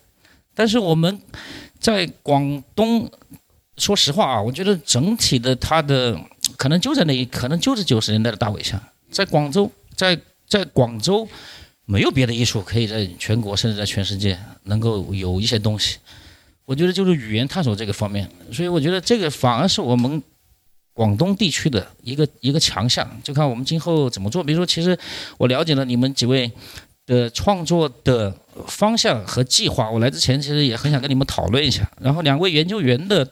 [0.58, 1.20] 但是我们
[1.78, 3.08] 在广东，
[3.76, 6.20] 说实话啊，我觉得整体的它的
[6.56, 8.82] 可能就在那一，可能就是九十年代的大尾巷。
[9.08, 11.28] 在广州，在在广州，
[11.84, 15.98] 没有别的艺术可以在全国甚至在全世界能够有一些东西。
[16.64, 20.20] 我觉得就是语言探索这个方面，所以我觉得这个反而是我们
[20.92, 24.42] 广东地区的一个一个强项，就看我们今后怎么做。
[24.42, 24.98] 比如说，其实
[25.36, 26.50] 我了解了你们几位
[27.08, 28.32] 的创作的
[28.66, 31.90] 方向和计划，我来之前其实也很想跟你们讨论一下。
[32.00, 33.26] 然后两位研究员的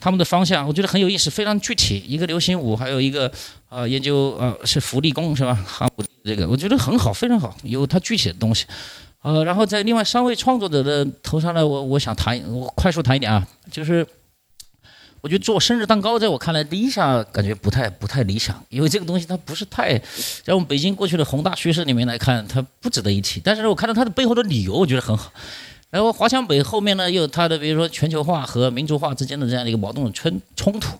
[0.00, 2.02] 他们的方向，我觉得很有意思，非常具体。
[2.06, 3.30] 一个流行舞，还有一个
[3.68, 5.52] 呃研究呃是福利工是吧？
[5.66, 5.90] 哈
[6.24, 8.64] 这个我觉得很好，非常好，有它具体的东西。
[9.20, 14.06] 呃，然后在另外三位创作者的头上呢，我我想谈，我快速谈一点啊，就是
[15.28, 19.98] 我觉得做生日蛋糕，在我看来，第一下感觉不太不太理想，因为这个东西它不是太，
[20.42, 23.38] 在我们北京过去的宏大叙事里面来看，它不值得一提。
[23.44, 25.30] 但是，我看到它的背后的理由，我觉得很好。
[25.90, 30.96] 然后华强北后面呢，又有它的比如说全球化和民族化之间的这样的一个矛盾冲冲突，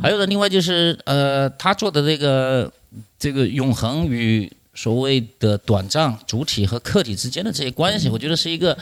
[0.00, 2.72] 还有呢，另外就是呃，他做的这个
[3.18, 8.78] 这个永恒与所谓的短暂主体和客体之间的这些关系，我觉得是一个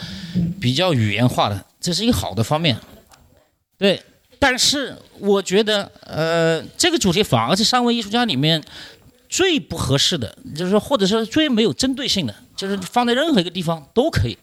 [0.59, 2.77] 比较语言化的，这是一个好的方面。
[3.79, 3.99] 对，
[4.41, 8.59] 但是我觉得，呃，这个主题反而是三位艺术家里面
[9.29, 14.35] 最不合适的，就是说，或者说最没有针对性的，就是放在任何一个地方都可以，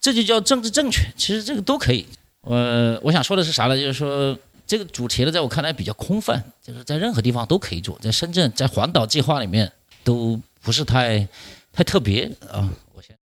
[0.00, 1.02] 这就叫政治正确。
[1.16, 2.06] 其实这个都可以。
[2.42, 3.76] 呃，我想说的是啥呢？
[3.76, 9.72] 就是说，这个主题呢，在我看来比较空泛，就是在任何地方都可以做，在深圳，在环岛计划里面
[10.04, 11.26] 都不是太
[11.72, 12.70] 太特别啊。
[12.94, 13.16] 我先，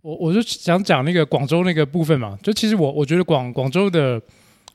[0.00, 4.22] 我我就想讲那个广州那个部分嘛，就其实我我觉得广广州的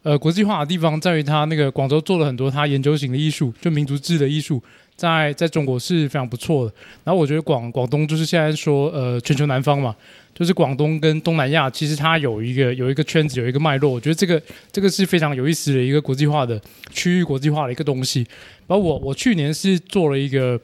[0.04, 4.62] 呃国际化的地方在于它那个广州做了很多它研究型的艺术，就民族志的艺术，
[4.95, 6.74] 在在中国是非常不错的。
[7.04, 9.95] 然后我觉得广广东就是现在说呃全球南方嘛，
[10.34, 13.91] 就是广东跟东南亚，其实它有一个有一个圈子，有一个脉络。
[13.91, 14.41] 我觉得这个
[14.72, 16.60] 这个是非常有意思的一个国际化的
[16.91, 18.26] 区域国际化的一个东西。
[18.68, 20.60] 然后我我去年是做了一个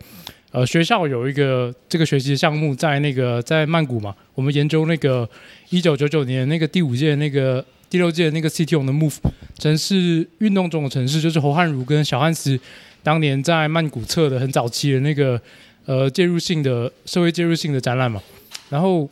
[0.52, 5.30] 呃学校有一个这个学习的项目，在那个在曼谷嘛，我们研究那个
[5.70, 9.18] 一九九九年那个第五届那个第六届那个 CTO 的 Move
[9.58, 12.60] 城市运动中的城市，就是侯汉儒跟小汉斯
[13.04, 15.42] 当年在曼谷测的很早期的那个
[15.86, 18.22] 呃介入性的社会介入性的展览嘛，
[18.70, 19.10] 然后。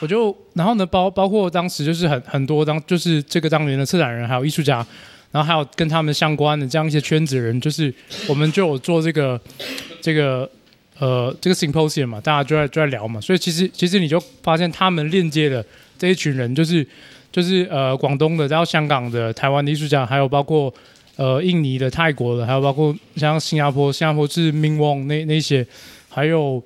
[0.00, 4.84] 我就，然后呢，包包括当时就是很很多当就是这个当年的策展人，还有艺术家，
[5.30, 7.94] 然后还有跟他们相关的这样一些圈子人，就是
[8.26, 9.40] 我们就有做这个
[10.02, 10.50] 这个
[10.98, 15.64] 呃这个 symposium 嘛，大家就在就在聊嘛，所以其实其实你就发现他们链接的
[15.96, 16.84] 这一群人，就是
[17.34, 20.72] 就是呃广东的，然后香港的、台湾的艺术家，还有包括
[21.16, 25.66] 呃印尼的、泰国的，还有包括像新加坡，新加坡是 Ming Wong 那那些，
[26.08, 26.62] 还有。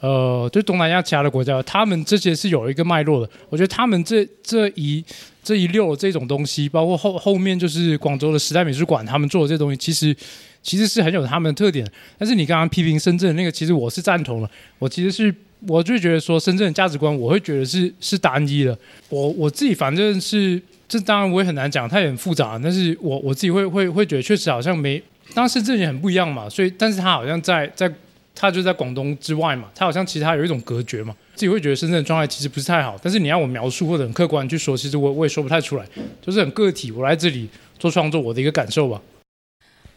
[0.00, 3.32] 呃，就东南亚其他的国家，他们这些是有一个脉络的。
[3.48, 5.02] 我觉得他们这这一
[5.42, 10.14] 这一溜这种东西，包括后后面就是广州的时代美术馆，他们做的这东西，其实
[10.62, 11.90] 其实是很有他们的特点。
[12.18, 14.50] 但是你刚刚批评深圳那个，其实我是赞同了。
[14.78, 15.34] 我其实是
[15.66, 18.76] 我就觉得说，深圳的价值观，我会觉得是是单一的。
[19.08, 22.58] 我我自己反正是这当然我也很难讲，它也很复杂。
[22.62, 25.02] 但是我我自己会会会觉得，确实好像没，
[25.34, 26.48] 当然深圳也很不一样嘛。
[26.48, 27.92] 所以，但是它好像在在。
[28.36, 32.98] 他就在广东之外嘛，他好像其他有一种隔绝嘛，自己会觉得深圳的状态其实不是太好。
[33.00, 35.86] 但是你要我描述或者很客观去说，其实我我也说不太出来，
[36.20, 36.90] 就是很个体。
[36.90, 37.48] 我来这里
[37.78, 39.00] 做创作，我的一个感受吧。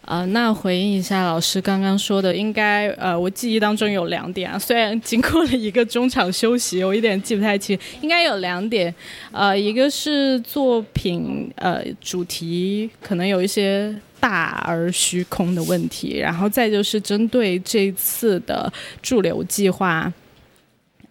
[0.08, 8.94] 啊，那回应一下老师刚刚说的，应该呃，我记忆当中有两点啊，虽然经过了一个中场休息，我有点记不太清，应该有两点，
[9.32, 13.94] 呃，一个是作品呃主题可能有一些。
[14.20, 20.12] 大而虚空的问题，然后再就是针对这次的驻留计划，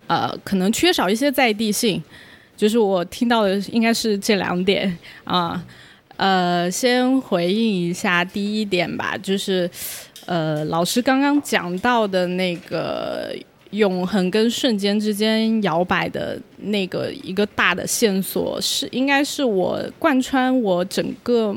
[0.08, 2.02] 呃，可能缺少一些在地性，
[2.56, 5.64] 就是我听到的应该是这两点啊，
[6.16, 9.70] 呃先回应一下第一点吧，就是
[10.26, 13.34] 呃，老师刚刚讲到的那个
[13.70, 21.56] 永恒跟瞬间之间摇摆的那个一个大的线索，是应该是我贯穿我整个。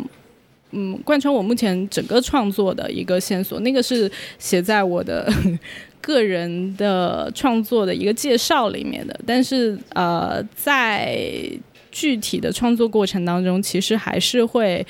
[0.71, 4.07] 嗯，贯穿我目前整个创作的一个线索，那个是
[4.37, 5.27] 写在我的
[5.99, 9.19] 个人的创作的一个介绍里面的。
[9.25, 11.19] 但是呃，在
[11.91, 14.85] 具体的创作过程当中，其实还是会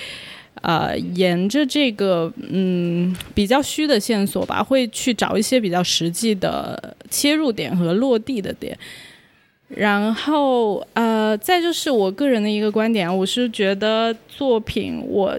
[0.61, 8.77] 呃沿着这个嗯比较虚的线索吧，会去找一些比较实际的切入点和落地的点。
[9.67, 15.37] 然后呃，再就是我个人的一个观点，我是觉得作品我。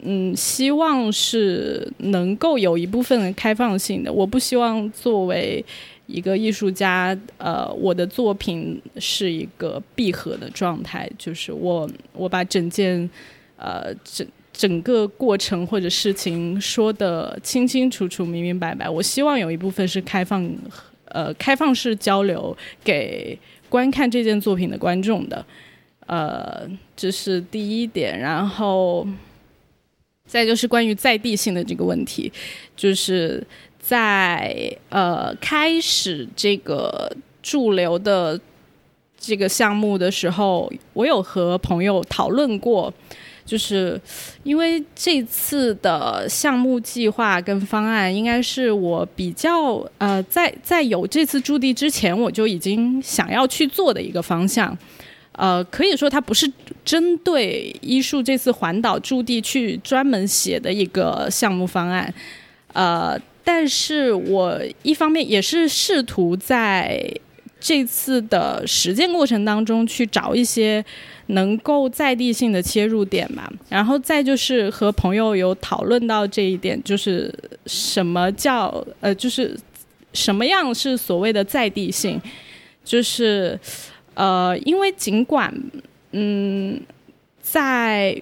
[0.00, 4.12] 嗯，希望是能够有一部分开放性的。
[4.12, 5.64] 我不希望作为
[6.08, 13.08] 一个艺术家，呃，我的作品是一个闭合的状态，就是我我把整件
[13.56, 18.88] 呃整整个过程或者事情说的清清楚楚、明明白白。
[18.88, 20.50] 我希望有一部分是开放，
[21.04, 23.38] 呃，开放式交流给
[23.68, 25.44] 观看这件作品的观众的。
[26.06, 29.06] 呃，这是第一点，然后。
[30.28, 32.30] 再就是关于在地性的这个问题，
[32.76, 33.42] 就是
[33.88, 37.10] 在呃开始这个
[37.42, 38.38] 驻留的
[39.16, 42.92] 这个项目的时候，我有和朋友讨论过，
[43.46, 43.98] 就是
[44.42, 54.76] 因为这次的项目计划跟方案，应该是我比较呃在在有这次驻地之前，我就已经想要去做的一个方向。
[55.32, 56.52] 呃，可以说它不是
[56.84, 62.12] 针对医术这次环岛驻地去专门写的一个项目方案，
[62.74, 63.18] 呃，
[63.50, 67.10] 但是我一方面也是试图在
[67.58, 70.84] 这次的实践过程当中去找一些
[71.28, 77.32] 能够在地性的切入点吧，然后再就是和朋友有讨论到这一点，就是
[77.64, 79.58] 什么叫呃，就是
[80.12, 82.20] 什么样是所谓的在地性，
[82.84, 83.58] 就是。
[84.20, 85.54] 呃，因为尽管，
[86.10, 86.80] 嗯，
[87.40, 88.20] 在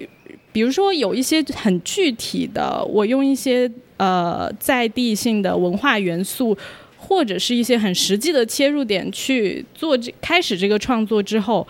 [0.52, 3.66] 比如说有一些很具体的，我用一些
[3.96, 6.56] 呃在地性的文化元素，
[6.96, 11.66] 或者是一些很实际的切入点去做这开始这个创作之后，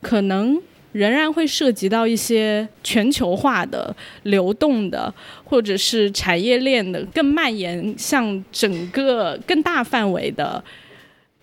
[0.00, 0.60] 可能
[0.92, 5.12] 仍然会涉及到一些全球化的、流动的，
[5.44, 10.62] 或者是产业链的更蔓延向整个更大范围的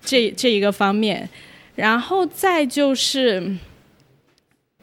[0.02, 1.28] 这这一个方面。
[1.76, 3.54] 然后再就是，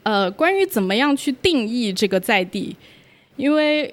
[0.04, 2.76] 呃，关于怎么样去定义这个在地，
[3.36, 3.92] 因为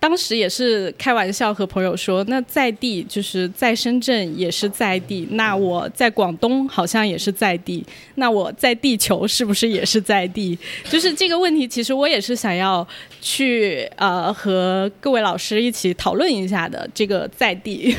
[0.00, 7.84] 当时也是开玩笑和朋友说，那在地就是在深圳也是在地，那我在广东好像也是在地，
[8.14, 10.58] 那我在地球是不是也是在地？
[10.88, 12.86] 就是这个问题，其实我也是想要
[13.20, 16.88] 去呃和各位老师一起讨论一下的。
[16.94, 17.94] 这个在地，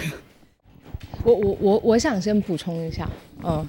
[1.23, 3.07] 我我我我想先补充一下，
[3.43, 3.63] 嗯，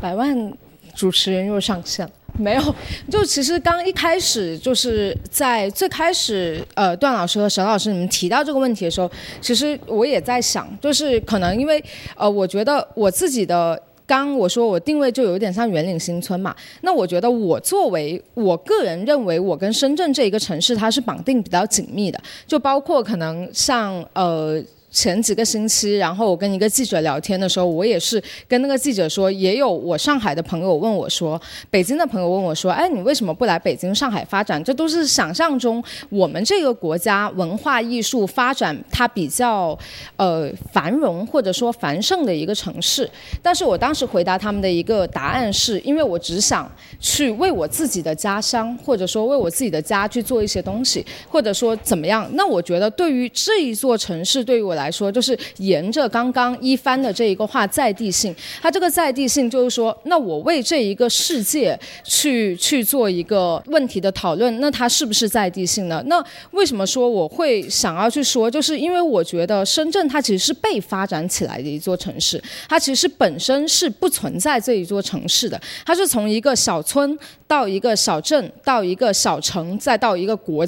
[0.00, 0.52] 百万
[0.96, 2.12] 主持人又上线了。
[2.38, 2.74] 没有，
[3.10, 11.82] 就其实刚一开始就是在最开始，呃，段老师和沈老师你们提到这个问题的时候，其实我也在想，就是可能因为，
[12.14, 24.62] 呃，我觉得我自己的刚我说我定位就有点像圆岭新村嘛，那我觉得我作为我个人认为我跟深圳这一个城市它是绑定比较紧密的，就包括可能像呃。
[24.96, 31.38] 前几个星期，然后我跟一个记者聊天的时候，我也是跟那个记者说，也有我上海的朋友问我说，
[31.70, 34.64] 北京的朋友问我说，哎，你为什么不来北京、上海发展？
[34.64, 39.78] 这都是想象中我们这个国家文化艺术发展它比较
[40.16, 43.08] 呃繁荣或者说繁盛的一个城市。
[43.42, 46.66] 但是我当时回答他们的一个答案是，因为我只想
[46.98, 52.26] 去为我自己的家乡或者说为我自己的家去做一些东西，或者说怎么样？
[52.32, 66.00] 那我觉得对于这一座城市，对于我来，来说，就是沿着刚刚一番的这一个话在地性，它这个在地性就是说，那我为这一个世界去去做一个问题的讨论，那它是不是在地性呢？
[66.06, 68.48] 那为什么说我会想要去说？
[68.48, 77.18] 就是因为我觉得深圳它其实是被发展起来的一座城市，它其实本身是不存在这一座城市的，它是从一个小村
[77.48, 80.64] 到一个小镇，到一个小城，再到一个国。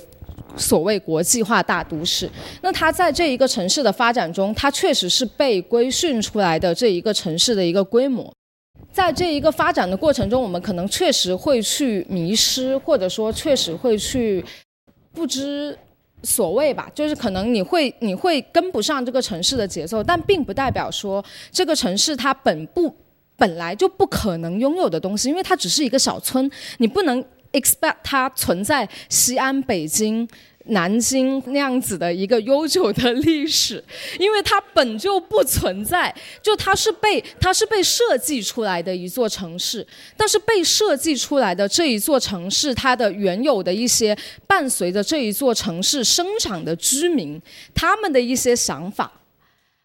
[0.59, 2.29] 所谓国际化大都市，
[2.61, 8.31] 那它在这一个城市的发展中，它确实是被规训出来的这一个城市的一个规模。
[8.93, 14.45] 在这一个发展的过程中，我们可能确实会去迷失，或者说确实会去
[15.13, 15.77] 不知
[16.23, 16.91] 所谓吧。
[16.95, 22.93] 就是可能你会你会跟不上这个城市的节奏，但并不代表说这个城市它本不
[23.37, 30.29] 本来就不可能拥有的东西，因为它只是一个小村，你不能 expect 它存在西安、北京。
[30.69, 33.83] 南京那样子的一个悠久的历史，
[34.19, 44.17] 因为它本就不存在，就它是被它是被设计出来的一座城市，但是被设计出来的这一座城市，它的原有的一些
[44.47, 47.41] 伴随着这一座城市生长的居民，
[47.75, 49.13] 他们的一些想法。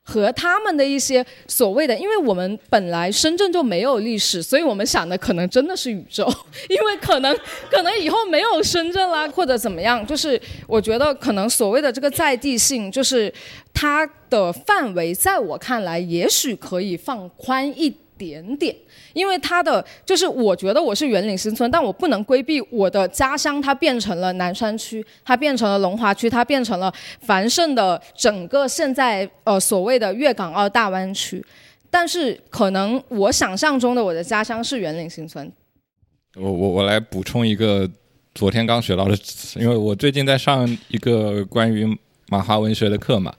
[0.03, 6.29] 和他们的一些所谓的，因为我们本来深圳就没有历史，所以我们想的可能真的是宇宙，
[6.69, 7.33] 因为可能
[7.71, 13.33] 可能以后没有深圳啦，或者怎么样，就是我觉得可能所谓的这个在地性，就是
[13.73, 18.02] 它的范围，在我看来，也许可以放宽一。
[18.17, 18.75] 点点，
[19.13, 31.43] 因为它的就是我觉得我是圆岭新村，但我不能规避我的家乡，它变成了南山区，它变成了龙华区，它变成了繁盛的整个现在呃所谓的粤港澳大湾区。
[31.89, 35.51] 但是可能我想象中的我的家乡是圆岭新村。
[36.35, 37.87] 我我我来补充一个
[38.33, 39.15] 昨天刚学到的，
[39.57, 41.85] 因为我最近在上一个关于
[42.29, 43.31] 马华文学的课嘛，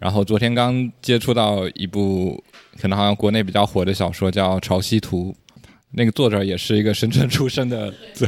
[0.00, 2.42] 然后昨天刚接触到一部。
[2.80, 5.36] 可能好像国内比较火的小说叫《潮汐图》，
[5.90, 8.26] 那个作者也是一个深圳出生的，对。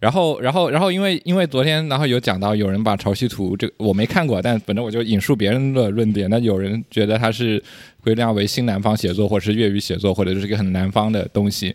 [0.00, 6.30] 然后，然后，然后，因为因为昨天，然后有讲到有人把《潮汐图》这个我没看过，但反正我就引述别人的论点。
[6.30, 7.62] 那有人觉得它是
[8.02, 11.74] 归纳为新南方写作，或者是粤语写作，或者是一个很南方的东西。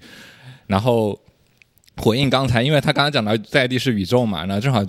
[0.66, 1.20] 然后
[1.98, 4.84] 回应刚才，因为他刚才讲到在地是宇宙嘛，那正好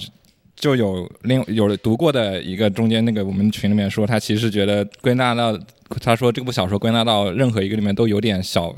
[0.59, 5.59] 就有另有读过的一个中间那个我们群里面说，他其实觉得归纳到。
[6.03, 8.77] 他说这部小说归纳到任何一个里面都有点小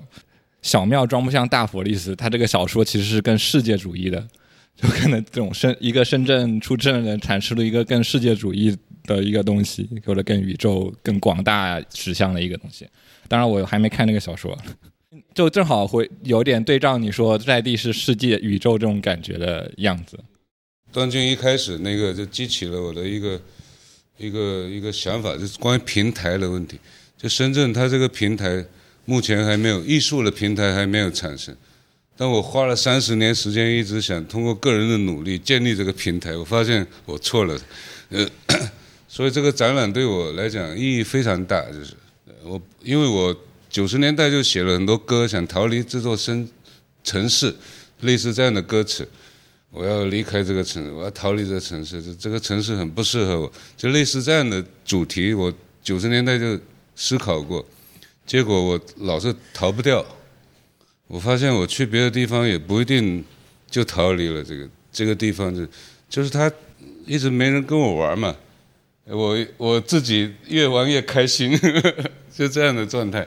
[0.62, 2.14] 小庙装不下大佛的意思。
[2.14, 4.24] 他这个小说其实是更世界主义的，
[4.80, 12.86] 就可能这种深一个深圳出镇的人阐释了一个更世界主义的一个东西，或者更宇宙更广大指向的一个东西。
[13.26, 14.56] 当然我还没看那个小说，
[15.34, 20.16] 就正好会有点对照你说在地是世界宇宙这种感觉的样子。
[20.92, 23.40] 段俊一开始那个就激起了我的一个
[24.18, 26.78] 一个一个想法，就是关于平台的问题。
[27.16, 28.64] 就深圳，它这个平台
[29.04, 31.54] 目前还没有艺术的平台还没有产生，
[32.16, 37.60] 但我花了三十年时间，一直想通过个人的努力建立这个平台，我发现我错了，
[38.08, 38.26] 呃，
[39.06, 41.94] 所以这个展览对我来讲意义非常大，就是。
[42.42, 43.36] 我因为我
[43.68, 46.48] 九十年代就写了很多歌，想逃离这座深
[47.04, 47.54] 城市，
[48.00, 49.06] 类似这样的歌词，
[49.70, 55.52] 我要离开这个城市，我要逃离这个城市，这这个城市很不适合我，就类似这样的主题，我
[55.82, 56.58] 九十年代就。
[56.96, 57.64] 思考过，
[58.26, 60.04] 结果我老是逃不掉。
[61.06, 63.24] 我发现我去别的地方也不一定
[63.70, 65.66] 就逃离了这个这个地方，就
[66.10, 66.52] 就是他
[67.06, 68.36] 一直没人跟我玩嘛。
[69.06, 71.58] 我我自己越玩越开心，
[72.36, 73.26] 就这样的状态。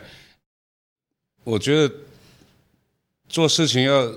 [1.44, 1.92] 我觉得
[3.28, 4.14] 做事情要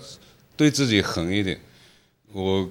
[0.55, 1.59] 对自己狠一点。
[2.37, 2.71] 我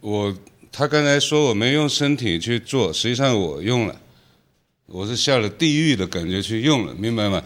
[0.00, 0.34] 我
[0.70, 4.00] 他刚才说我没用身体去做，实际上我用了，
[4.86, 7.44] 我是下了地狱的感觉去用了，明白吗？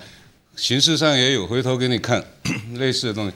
[0.55, 2.25] 形式上也有，回头给你看
[2.79, 3.35] 类似的东西。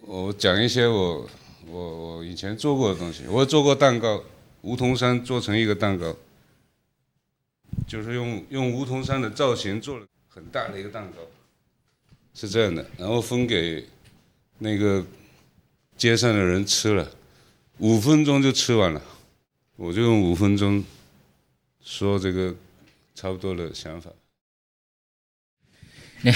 [0.00, 1.30] 我讲一些我
[1.68, 4.20] 我我以前做过的东西，我做过蛋糕，
[4.62, 6.16] 梧桐山做成一个蛋糕，
[7.86, 11.18] 就是用用梧桐山的造型做了很大的一个蛋糕，
[12.34, 13.86] 是这样的，然后分给
[14.58, 15.06] 那个
[15.96, 17.08] 街上的人吃了，
[17.78, 19.02] 五分钟就吃完了，
[19.76, 20.84] 我就用五分钟
[21.82, 22.54] 说这个
[23.14, 24.10] 差不多的想法。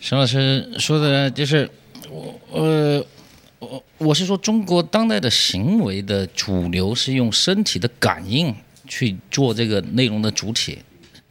[0.00, 1.68] 沈老师说的就是
[2.10, 3.06] 我呃
[3.58, 8.54] 我我是说中国当代的行为的主流是用身体的感应
[8.86, 10.78] 去做这个内容的主体。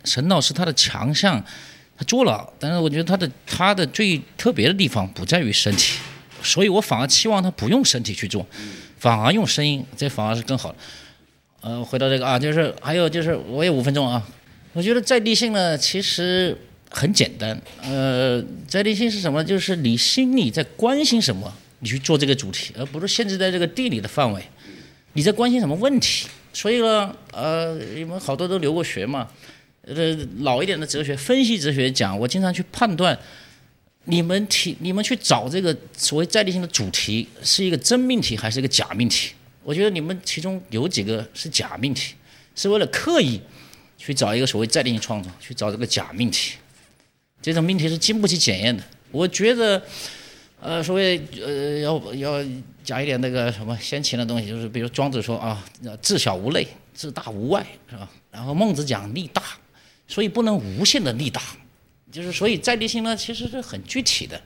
[0.04, 1.44] 沈老师他的强项
[1.98, 6.00] 他做了，但是我觉得他的他的最特别的地方不在于身体，
[6.42, 8.46] 所以我反而期望他不用身体去做，
[8.98, 10.76] 反而用声音，这反而是更好。
[11.62, 14.22] 呃，回到这个啊，就是还有就是我有五分钟啊，
[14.74, 16.58] 我觉得在地性呢其实。
[16.90, 19.44] 很简单，呃，在地性是什么？
[19.44, 24.42] 就是你心里在关心什么，你去做这个主题，而不是限制在这个地理的范围。
[25.12, 26.30] 你在关心什么问题？
[26.54, 29.28] 所以呢，呃，你们好多都留过学嘛，
[29.82, 33.20] 呃，老一点的哲学分析哲学讲，我经常去判断，
[34.10, 39.34] 你们提你们去找这个所谓在地性的主题是一个真命题还是一个假命题？
[39.64, 42.16] 我觉得你们其中有几个是假命题，
[42.56, 43.42] 是为了刻意
[43.98, 46.54] 去找一个所谓在地性创作，去找这个假命题。
[47.42, 48.82] 这种命题是经不起检验的。
[49.12, 49.82] 我觉得，
[50.62, 52.46] 呃，所谓呃，要要
[52.84, 55.64] 讲一点那个什么先秦的东西，就是比如庄子说啊，
[56.02, 58.10] 自小无内，自大无外，是吧？
[58.32, 59.44] 然后孟子讲力大，
[60.08, 61.42] 所以不能无限的力大，
[62.12, 64.40] 就是所以在地性呢，其实是很具体的，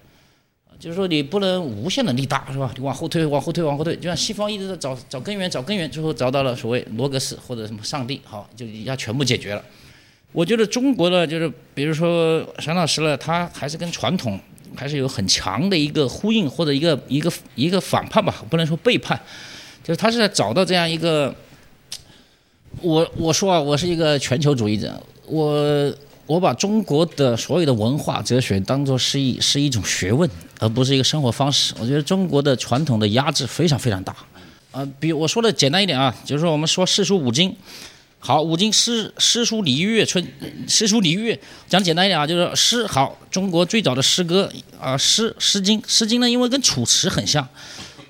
[0.80, 2.72] 就是说你不能无限的力大，是吧？
[2.76, 9.64] 你往后退，往后退，往后退，就像西方一直在找找根源，找根源，最后找到了所谓罗格斯或者什么上帝，好，就一下全部解决了。
[10.32, 14.40] 我觉得中国的就是，比如说沈老师呢，他还是跟传统
[14.76, 19.20] 还是有很强的一个呼应或者一个一个一个反叛吧，不能说背叛，
[19.84, 21.36] 就是他是在找到这样一个，
[22.82, 25.94] 我我说啊，我是一个全球主义者，我
[26.26, 31.74] 我把中国的所有的文化哲学当做是一是一种学问，而不是一个生活方式。
[31.80, 34.16] 我觉得中国的传统的压制非常非常大，
[34.72, 37.56] 啊，比我说的简单一点啊，就是说我们说四书五经。
[38.24, 40.24] 好，五经诗诗书礼乐春，
[40.68, 44.48] 诗书礼乐讲简单一点啊，就是诗好，中国最早的诗歌
[44.80, 47.46] 啊，诗诗经，诗经呢，因为跟楚辞很像，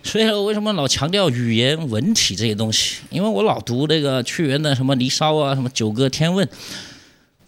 [0.03, 2.97] 所以我为什么老强调语言文体这些东西？
[3.09, 6.45] 因为我老读那个屈原的什么《离骚》啊，什么《九歌》《天问》。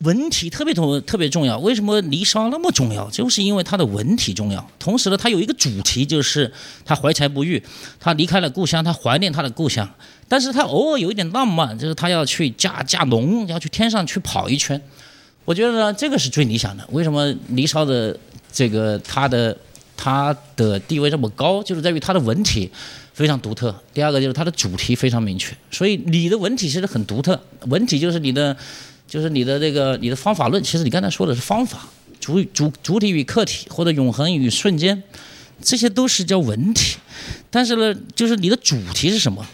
[0.04, 3.10] 文体特别重特别重要，为什么《离骚》那么重要？
[3.10, 4.70] 就是因为它的文体重要。
[4.78, 6.52] 同时呢，它有一个主题，就是
[6.84, 7.62] 他怀才不遇，
[8.00, 9.90] 他离开了故乡，他怀念他的故乡。
[10.28, 14.82] 但是他偶尔有一点浪漫，就是他要去驾驾龙，要去天上去跑一圈。
[15.46, 16.86] 我觉得呢，这个是最理想的。
[16.92, 18.18] 为什么《离骚》的
[18.52, 19.56] 这个它的
[19.96, 21.64] 它的地位这么高？
[21.64, 22.70] 就是在于它的文体
[23.14, 23.74] 非常独特。
[23.94, 25.56] 第二个就是它的主题非常明确。
[25.72, 28.58] 所以你的文体其实很独特，文体就是你的。
[29.08, 31.88] 就是你的这个你的方法论，其实你刚才说的是方法，
[32.20, 35.04] 主主主体与客体或者永恒与瞬间，
[35.62, 36.98] 这些都是叫文体。
[37.50, 39.46] 但是呢，就是你的主题是什么？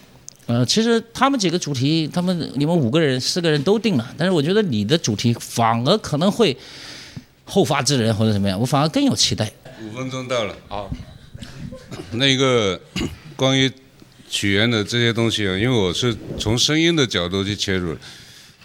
[0.45, 6.55] 呃，其实他们几个主题，他们你们五个人、四个人都定了，但是我觉得你的主题反而可能会
[7.43, 9.51] 后发制人或者怎么样，我反而更有期待。
[9.83, 10.89] 五分钟到了，好。
[12.13, 12.79] 那个
[13.35, 13.71] 关于
[14.29, 17.95] 曲源的这些东西啊，因为我是从声音的角度去切入。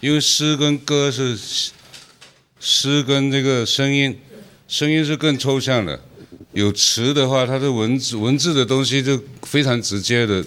[0.05, 1.35] 因为诗跟歌是
[2.59, 4.15] 诗跟这个声音，
[4.67, 5.99] 声音是更抽象的。
[6.53, 10.45] 有词的话，它的文字文字的东西就非常直接的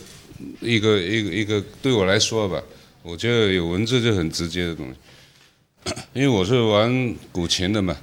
[0.60, 1.60] 一个一个一个。
[1.82, 2.62] 对我来说吧，
[3.02, 5.92] 我觉得有文字就很直接的东西。
[6.14, 7.96] 因为我是玩古琴的嘛，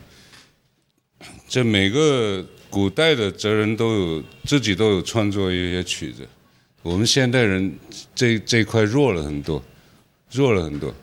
[1.47, 6.28] 这每个古代的哲人都有自己都有创作一些曲子。
[6.82, 7.74] 我们现代人
[8.14, 9.64] 这这块弱了很多，
[10.32, 10.93] 弱了很多，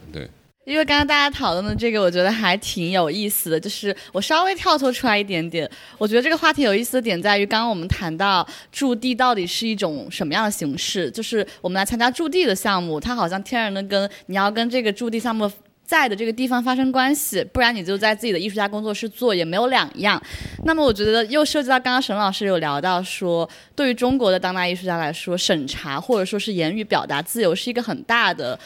[0.65, 3.59] 因为刚刚大家讨论的这个，我觉得还挺有意思的。
[3.59, 11.11] 就是我稍微跳脱出来一点点，我觉得这个话题有意思的点在于，刚刚我们谈到驻地到底是一种什么样的形式。
[11.11, 15.51] 就是我们来参加驻地的项目，它好像天然的跟你要跟这个驻地项目
[15.85, 20.23] 在的这个地方发生关系，不然你就在自己的艺术家工作室做也没有两样。
[20.65, 28.57] 那么我觉得又涉及到刚刚沈老师有聊到说，对于中国的当代艺术家来说，审查或者说是言语表达自由是一个很大的。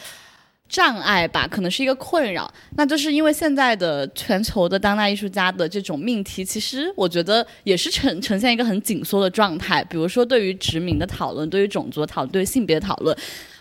[0.69, 2.53] 障碍吧，可能是一个困扰。
[2.77, 9.83] 那就是因为现在的全球的当代艺术家的这种命题，其实我觉得也是呈呈现一个很紧缩的状态。
[9.85, 13.17] 比如说，对于殖民的讨论，对于种族讨论，对于性别讨论，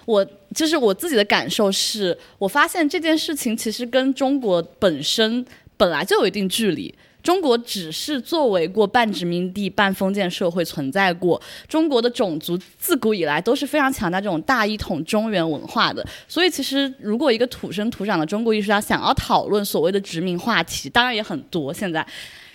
[0.06, 5.45] 我就是我自己的感受是，我发现这件事情其实跟中国本身
[5.78, 6.93] 本来就有一定距离。
[7.26, 22.05] 中国只是作为过半殖民地半封建社会存在过，中国的种族自古以来都是非常强大这种大一统中原文化的，所以其实如果一个土生土长的中国艺术家想要讨论所谓的殖民话题，当然也很多现在。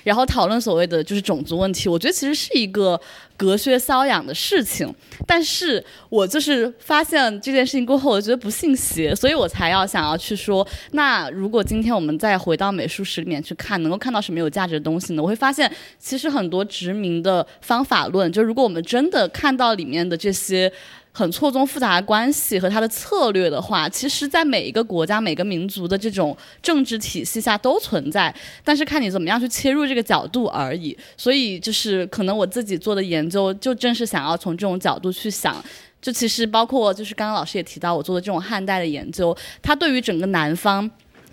[0.03, 3.01] 然后讨论所谓的就是种族问题，我觉得其实是一个
[3.37, 4.93] 隔靴搔痒的事情。
[5.27, 15.23] 但是我就是发现这件事情过后，我觉得不信邪，所以我才要想要去说，那如果今天我们再回到美术史里面去看，能够看到什么有价值的东西呢？
[15.23, 20.73] 我会发现，其实很多殖民的方法论，就如果我们真的看到里面的这些。
[21.13, 28.35] 很错综复杂的关系和他的策略的话，其实，在每一个国家、每个民族的这种政治体系下都存在，
[28.65, 30.97] 但是看你怎么样去切入这个角度而已。
[31.17, 35.63] 所以，就是可能我自己做的研究，就正是想要从这种角度去想。
[36.01, 40.91] 就其实包括，就是刚刚老师也提到我做的这种汉代的研究，它对于整个南方。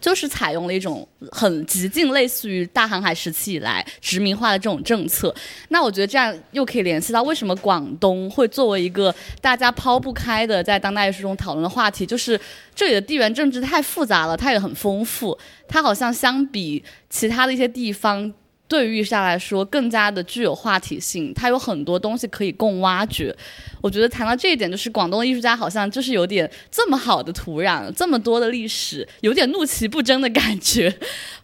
[0.08, 5.36] 就是采用了一种很极尽类似于大航海时期以来殖民化的这种政策。
[5.68, 12.40] 那我觉得这样又可以联系到为什么广东会作为一个大家抛不开的在当代艺术中讨论的话题，就是
[12.74, 15.38] 这里的地缘政治太复杂了，它也很丰富，
[15.68, 18.34] 它好像相比其他的一些地方。
[18.68, 23.34] 对于艺术家来说，更加的具有话题性，它有很多东西可以供挖掘。
[23.82, 30.94] 我觉得谈到这一点，就是广东的艺术家好像就是有点这么好的土壤，这么多的历史，有点怒其不争的感觉，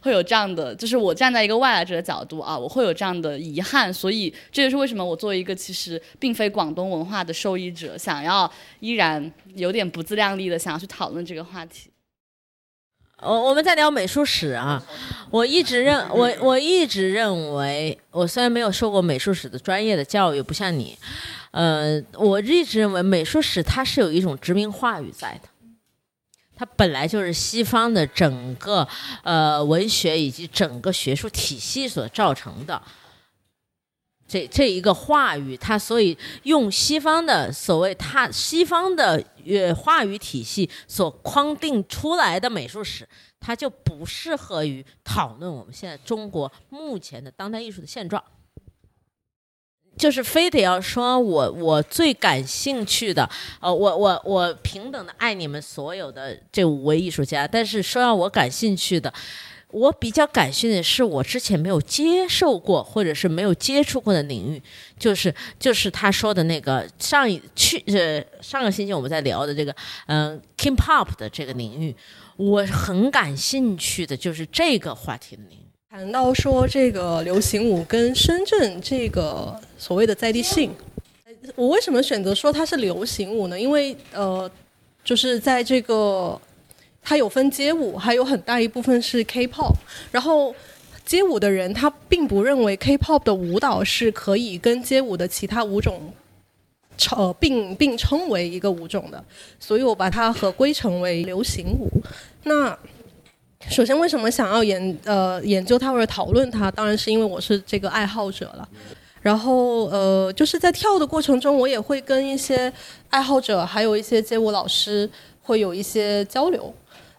[0.00, 3.92] 会有这样的，就是我站在一个外来者的角度啊，我会有这样的遗憾。
[3.92, 8.50] 所以这就是为什么我作为一个其实并非广东文化的受益者，想要
[8.80, 11.88] 依然有点不自量力的想要去讨论这个话题。
[13.24, 14.82] 我我们在聊美术史啊，
[15.30, 20.96] 我一直认我我一直认为，我虽然没有受过美术史的专业的教育，不像你，
[21.50, 25.48] 呃，我一直认为美术史它是有一种殖民话语在的，
[26.54, 28.86] 它本来就是西方的整个
[29.22, 32.80] 呃文学以及整个学术体系所造成的。
[34.26, 43.06] 这这一个话语，它所以用西方的所谓它西方的呃话语体系所框定出来的美术史，
[43.38, 48.22] 它就不适合于讨论我们现在中国目前的当代艺术的现状。
[49.96, 59.12] 就是非得要说我我最感兴趣的，呃，我我我平等的爱你们所有的这五位艺术家，但是说让我感兴趣的。
[59.74, 64.62] 我比较感兴趣的是，我之前没有接受过或者是没有接触过的领域，
[64.96, 69.74] 就是就是他说的那个上一去呃上个星期我们在聊的这个
[70.06, 71.92] 嗯 K-pop 的这个领域，
[72.36, 75.62] 我很感兴趣的就是这个话题的领域。
[75.90, 80.70] 谈到说这个流行舞跟深圳这个所谓的在地性，
[81.56, 83.58] 我为什么选择说它是流行舞呢？
[83.58, 84.48] 因为呃，
[85.02, 86.40] 就是在这个。
[87.04, 89.74] 它有分街舞，还有很大一部分是 K-pop。
[90.10, 90.54] 然后
[91.04, 96.14] 街舞的人他并不认为 K-pop 的舞蹈是可以跟街舞的其他舞种
[97.14, 99.22] 呃并并称为一个舞种的，
[99.60, 101.90] 所以我把它合归成为流行舞。
[102.44, 102.76] 那
[103.68, 106.70] 首先为什么想要研呃研究它或者讨论它？
[106.70, 108.66] 当然是因为我是这个爱好者了。
[109.20, 112.72] 然后呃就是在跳的过程中，我也会跟一些
[113.10, 115.08] 爱好者，还有一些街舞老师
[115.42, 116.72] 会有一些交流。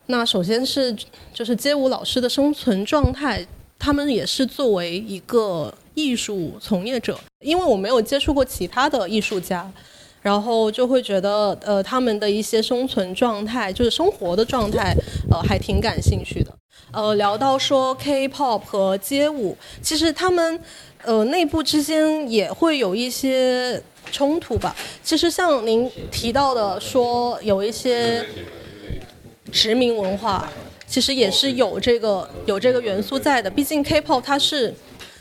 [0.08, 0.96] 那首先是
[1.34, 3.44] 就是街舞老师的生存状态，
[3.80, 9.72] 他们也是作为一个艺术从业者，因为我没有接触过其他的艺术家，
[10.22, 14.96] 然后就会觉得呃他们的一些生存状态，就是生活的状态，
[15.32, 16.54] 呃还挺感兴趣的。
[16.92, 20.60] 呃，聊到说 K-pop 和街舞，其实他们
[21.04, 24.76] 呃内部之间也会有一些冲突吧。
[25.04, 28.24] 其实像您提到的说有一些。
[29.56, 30.52] 殖民文化
[30.86, 34.76] 其实也是有这个有这个元素在的，毕竟 K-pop 它是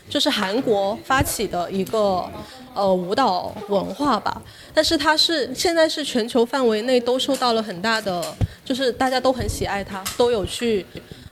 [0.09, 2.29] 就是韩国发起的一个
[2.73, 4.41] 呃舞蹈文化吧，
[4.73, 8.21] 但是它是现在是全球范围内都受到了很大的，
[8.65, 10.85] 就是大家都很喜爱它，都有去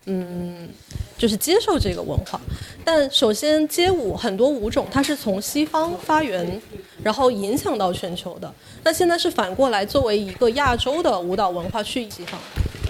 [0.05, 0.69] 嗯
[1.17, 2.39] 就是接受这个文化。
[2.85, 6.61] 但首先街舞很多舞种它是从西方发源，
[7.03, 8.51] 然后影响到全球的，
[8.85, 12.39] 那现在是反过来作为一个亚洲的舞蹈文化去西方。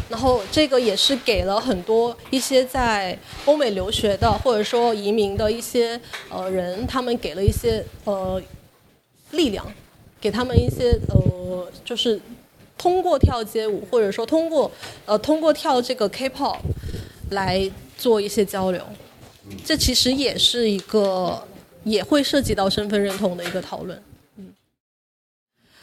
[0.09, 5.99] 然后这个也是给了很多一些在欧美留学的或者说移民的一些
[6.29, 8.41] 呃人，他们给了一些呃
[9.31, 9.65] 力量，
[10.21, 12.19] 给他们一些呃就是
[12.77, 14.71] 通过跳街舞，或者说通过
[15.05, 16.57] 呃通过跳这个 K-pop
[17.31, 18.81] 来做一些交流，
[19.65, 21.41] 这其实也是一个
[21.83, 23.99] 也会涉及到身份认同的一个讨论。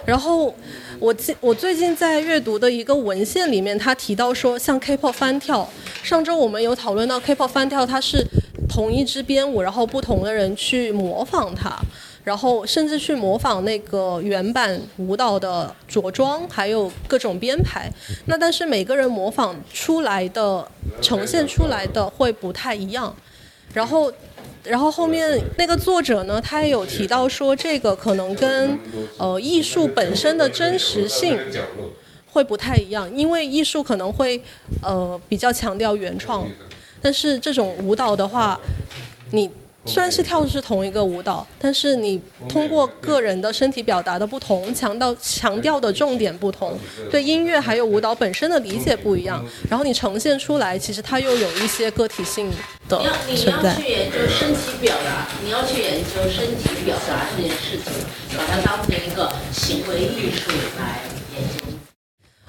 [0.05, 0.55] 然后
[0.98, 5.68] 我近我最近在阅读的一个文献里面，他提到说，像 K-pop 翻跳，
[6.02, 8.24] 上周我们有讨论到 K-pop 翻跳，它是
[8.68, 11.78] 同一支编舞，然后不同的人去模仿它。
[12.22, 17.90] 然后甚至去模仿那个原版舞蹈的着装，还有各种编排。
[18.27, 20.68] 那但是每个人模仿出来的、
[21.01, 23.16] 呈现出来的会不太一样。
[23.72, 24.12] 然后，
[24.65, 28.78] 然后后面那个作者呢，他也有提到说，这个可能跟
[29.19, 31.39] 呃艺术本身的真实性
[32.31, 34.43] 会不太一样，因为艺术可能会
[34.82, 36.47] 呃比较强调原创，
[37.01, 38.59] 但是这种舞蹈的话，
[39.31, 39.51] 你。
[39.86, 46.78] 虽然是跳的是同一个舞蹈，但是你通过个人的身体表达的不同，强调强调的重点不同，
[47.11, 52.51] 对音乐还有舞蹈本身的理解不一样，然后你呈现出来，其实它又有一些个体性
[52.89, 53.02] 的
[53.35, 53.74] 存在。
[53.74, 57.93] 你要去研究身体表达，你要去研究身体表达这件事情，
[58.36, 61.01] 把它当成一个行为艺术来
[61.35, 61.65] 研究。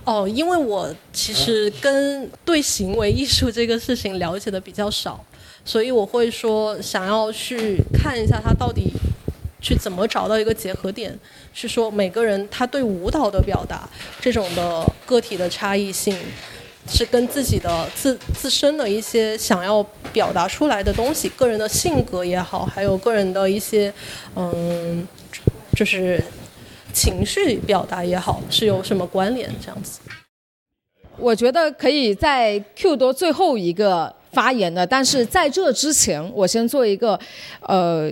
[0.03, 5.23] 哦，因为我其实跟对行为艺术这个事情了解的比较少。
[5.63, 8.91] 所以我会说，想要去看一下他到底
[9.61, 11.17] 去怎么找到一个结合点，
[11.53, 13.87] 是说每个人他对舞蹈的表达
[14.19, 16.17] 这种的个体的差异性，
[16.87, 23.93] 是跟自己的自自身的一些想要表达出来的东西，个人的性格也好，还有个人的一些
[24.35, 25.07] 嗯，
[25.77, 26.21] 就是
[26.91, 29.99] 情绪表达也好，是有什么关联这样子？
[31.17, 34.15] 我觉得可以在 Q 多最后一个。
[34.31, 37.19] 发言的，但是在这之前，我先做一个，
[37.61, 38.11] 呃，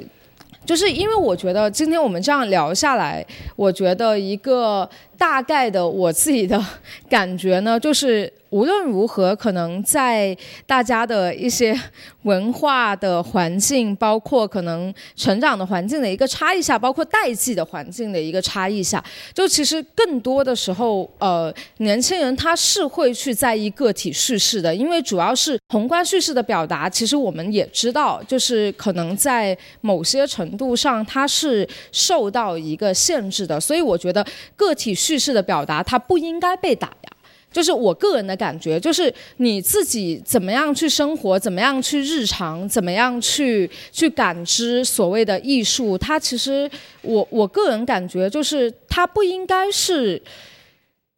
[0.66, 3.26] 就是因为我觉得今天我们这样聊下来，
[3.56, 6.64] 我觉得一个大概的我自己的
[7.10, 8.32] 感觉呢，就是。
[8.50, 10.36] 无论如何，可能在
[10.66, 11.80] 大家的一些
[12.24, 19.04] 文化的环境，包括可能成长的环境的一个差异下，包括代际的环境的一个差异下，
[19.34, 37.19] 就其实更多的时候，呃，年轻人他是会去在意个体叙事的，因为主要是宏观叙事的表达，其实我们也知道，就是可能在某些程度上，它是受到一个限制的，所以我觉得个体叙事的表达，它不应该被打压。
[37.52, 46.70] 就是我个人的感觉，就是你自己怎么样去生活，怎么样去日常，怎么样去去感知所谓的艺术，它其实
[47.02, 50.22] 我我个人感觉就是它不应该是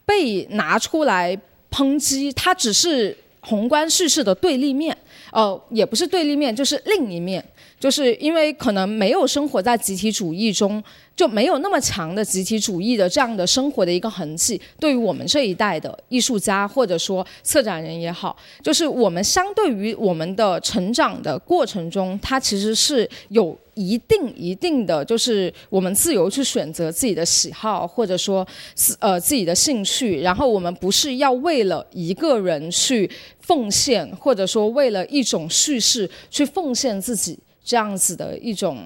[0.06, 1.38] 被拿出来
[1.70, 4.96] 抨击，它只是宏观叙事的对立面，
[5.32, 7.44] 呃，也不是对立面，就是另一面，
[7.82, 10.82] 就是因为可能没有生活在集体主义中。
[11.14, 28.48] 就没有那么强的集体主义的这样的生活的一个痕迹，对于我们这一代的艺术家或者说策展人也好，就是我们相对于我们的成长的过程中，它其实是有一定一定的，就是我们自由去选择自己的喜好或者说
[28.98, 33.08] 呃自己的兴趣，然后我们不是要为了一个人去
[33.42, 38.78] 奉献，或者说为了一种叙事去奉献自己这样子的一种。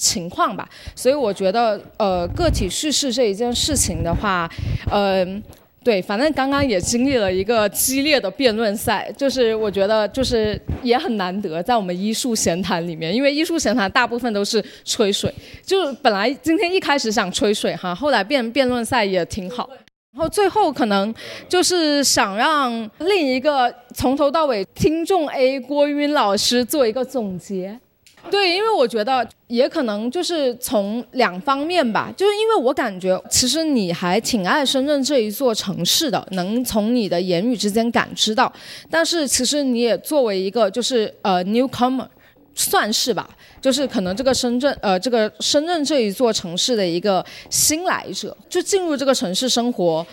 [0.00, 4.48] 情况吧，所以我觉得，呃，个体叙事这一件事情的话，
[4.92, 5.42] 嗯，
[5.82, 15.34] 对，反正刚刚也经历了一个激烈的辩论赛，就是我觉得就是也很难得在我们医术闲谈里面，因为医术闲谈大部分都是吹水，
[15.66, 19.68] 就本来今天一开始想吹水哈，后来辩辩论赛也挺好，
[20.12, 21.12] 然后最后可能
[21.48, 27.80] 就是想让另一个从头到尾听众 A 郭晕老师做一个总结。
[28.30, 38.52] 对，因为我觉得也可能就是从两方面吧，就是因为我感觉其实你还挺爱深圳这一座城市的，能从你的言语之间感知到。
[38.90, 42.06] 但是其实你也作为一个就是呃 newcomer，
[42.54, 43.28] 算是吧，
[43.60, 50.06] 就是可能这个深圳呃这个深圳这一座城市的一个新来者，就进入这个城市生活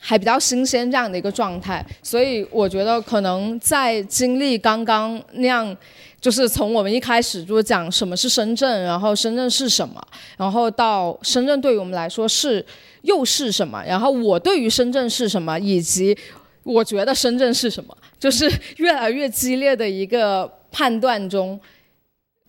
[0.00, 5.76] 还比较新鲜这样的一个状态，所以我觉得可能在经历刚刚那样。
[6.20, 9.98] 就是从我们一开始就讲什么是深圳，然后深圳是什么，
[10.36, 12.62] 然后到深圳对于我们来说是
[13.00, 16.14] 又是什么，然后我对于深圳是什么，以及
[16.62, 21.58] 我觉得深圳是什么，就是越来越激烈的一个判断中，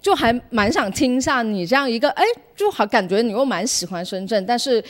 [0.01, 4.83] 就还蛮想听一下你这样一个，哎，就好感觉你又蛮喜欢深圳，但是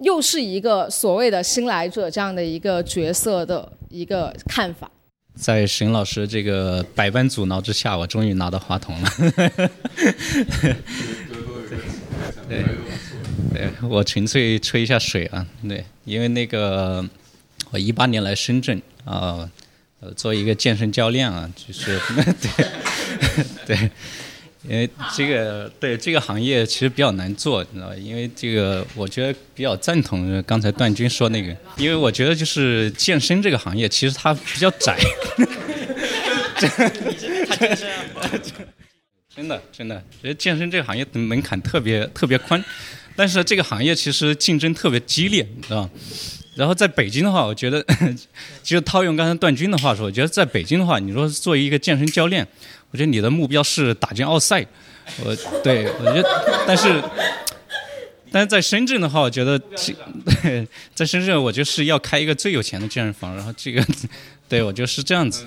[0.00, 4.90] 又是一个所谓的新来者这样的一个角色的一个看法。
[5.34, 9.10] 在沈老师这个百般阻挠之下，我终于拿到话筒了。
[12.48, 12.64] 对，
[13.54, 17.08] 对我纯粹吹一下水啊，对，因为那个
[17.70, 19.48] 我一八年来深圳啊，
[20.00, 21.98] 呃，做一个健身教练啊，就是
[22.40, 22.66] 对
[23.66, 23.90] 对，
[24.68, 27.96] 因为这个对这个行业其实比较难做，你知道吧？
[27.96, 34.98] 因为这个我觉得比较赞同刚才段军说那个，因为我觉得就是健身这个行业其实它比较窄。
[39.34, 42.62] 真 的真的，觉得健身这个行业的门槛特别特别宽，
[43.16, 45.90] 但是这个行业其实竞争特别激烈，你知道吧？
[46.56, 47.82] 然后在北京的话，我觉得，
[48.62, 52.46] 其实套用刚才段军的话说，我觉得在北京的话，你说作为一个健身教练，
[52.90, 54.66] 我觉得你的目标是打进奥赛，
[55.24, 56.28] 我对我觉得，
[56.66, 57.02] 但是，
[58.32, 63.84] 但是在深圳的话，我觉得，对， 在深圳我就是要开一个最有钱的健身房，然后这个，
[64.48, 65.46] 对我觉得是这样子。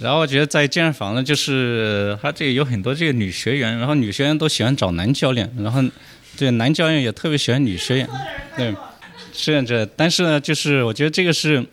[0.00, 5.80] 然后我觉得在健身房呢，就是他这个有很多这个女学员，然后女学员都喜欢找男教练，然后
[6.36, 8.08] 这男教练也特别喜欢女学员，
[8.56, 8.74] 对，
[9.32, 9.88] 是这样。
[9.96, 11.64] 但是呢，就是我觉得这个是，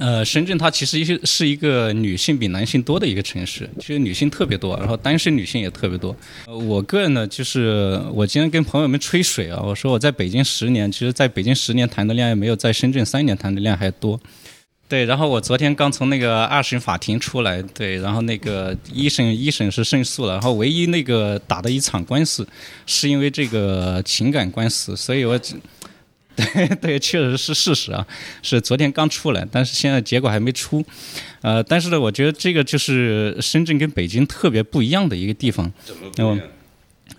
[0.00, 6.16] 呃，深圳它其实是是一个女性比男性多的一个城市，其实女性特别多，然后单身女性也特别多。
[6.46, 14.18] 我个人呢，就是我今天跟朋友们吹水啊，我说我在北京十年，其实在北京十年谈的恋爱没有在深圳三年谈的恋爱还多。
[14.88, 22.48] 对，然后我昨天刚从那个二审法庭出来，对，然后那个一审一审是胜诉了，然后唯一那个打的一场官司，
[22.86, 25.38] 是因为这个情感官司，所以我，
[26.54, 28.06] 对 对，确实是事实啊，
[28.42, 30.84] 是昨天刚出来，但是现在结果还没出，
[31.42, 36.40] 呃，但是呢，我觉得这个就是深圳跟北京特别不一样的一个地方，怎么不一样？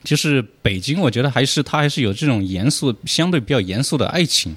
[0.04, 4.56] 就是北京，我觉得还是它还是有这种严肃，相对比较严肃的爱情，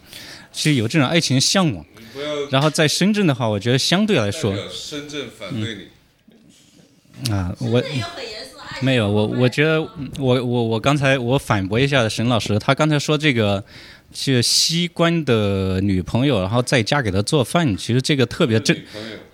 [0.53, 1.85] 其实有这种爱情向往。
[2.51, 5.89] 然后在深圳的话，我觉得相对来说，深圳反对
[7.25, 7.83] 你啊，我
[8.81, 9.83] 没有我，我觉得
[10.19, 13.63] 我我我刚才我反驳一下沈老师，他刚才说这个
[14.15, 18.77] 是西关的女朋友，然后在家给他做饭，其实这个特别正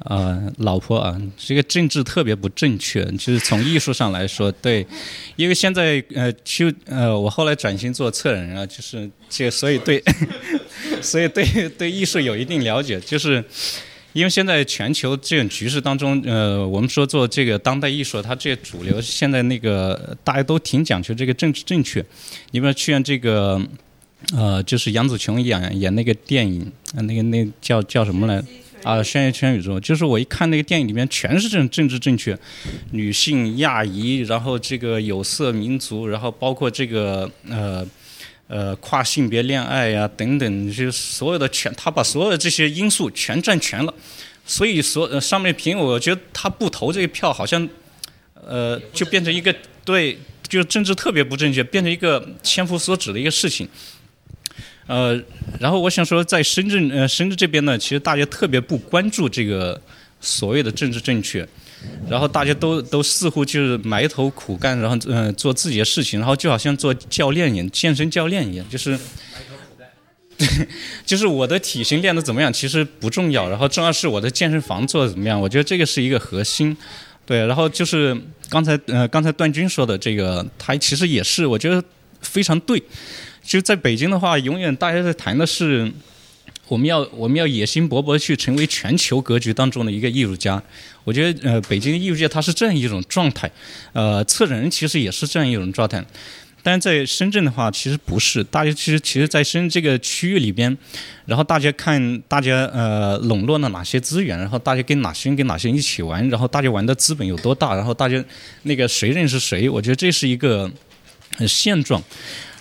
[0.01, 4.87] 呃，老婆啊，这个政治特别不正确，就是从艺术上来说，对，
[5.37, 10.03] 因为现在呃，就呃，我后来转型做策展人啊，就是这，所以对。
[11.03, 13.43] 所以对对艺术有一定了解，就是
[14.13, 22.05] 因为现在全球这种局势当中，呃，我们说做这个当代艺术，它这些主流现在那个大家都挺讲究这个政治正确。
[22.51, 23.61] 你比如去年这个，
[24.37, 28.43] 呃，就是杨紫琼演演那个电影，那个那叫叫什么来？
[28.83, 32.39] 啊，商业圈宇宙，就是我一看那个电影里面全是这种政治正确，
[32.93, 37.87] 女性、亚裔，然后这个有色民族，然后包括这个呃。
[38.53, 43.95] 呃，跨性别恋爱呀，等等，就是所有的全，他把所有的这些因素全占全了，
[44.45, 47.69] 所以所上面评，我觉得他不投这个票，好像，
[48.45, 50.19] 呃，就变成一个对，
[50.49, 53.69] 就是政治特别不正确，变成一个千夫所指的一个事情。
[54.91, 55.23] 呃，
[55.61, 59.81] 然后我想说，在深圳，呃，深圳这边呢，其实大家特别不关注这个
[60.21, 61.47] 所谓的政治正确。
[62.09, 68.99] 然后大家都都似乎就是埋头苦干，然后嗯做自己的事情，然后就好像做教练一样，健身教练一样，就是，
[70.37, 70.47] 对
[71.07, 76.77] 就是我的体型练得怎么样其实不重要，然后重要是我的健身房做的怎么样，我觉得这个是一个核心，
[77.25, 78.15] 对，然后就是
[78.49, 81.83] 刚才呃刚才段军说的这个，他其实也是我觉得
[82.21, 82.83] 非常对，
[83.43, 85.93] 就在北京的话，永远大家在谈的是。
[86.69, 90.63] 我们要我们要野心勃勃去成为全球格局当中的一个艺术家，
[91.03, 93.51] 我觉得呃北京艺术界它是这样一种状态，
[93.93, 96.05] 呃策展人其实也是这样一种状态，
[96.63, 100.79] 但是在深圳的话其实不是，大家其实其实在深圳这个区域里边，
[101.27, 108.25] 然后大家看大家呃笼络了哪些资源，然后大家跟哪些人跟哪些人一起玩，然后大家玩的资本有多大，然后大家
[108.63, 110.71] 那个谁认识谁，我觉得这是一个
[111.49, 112.01] 现状。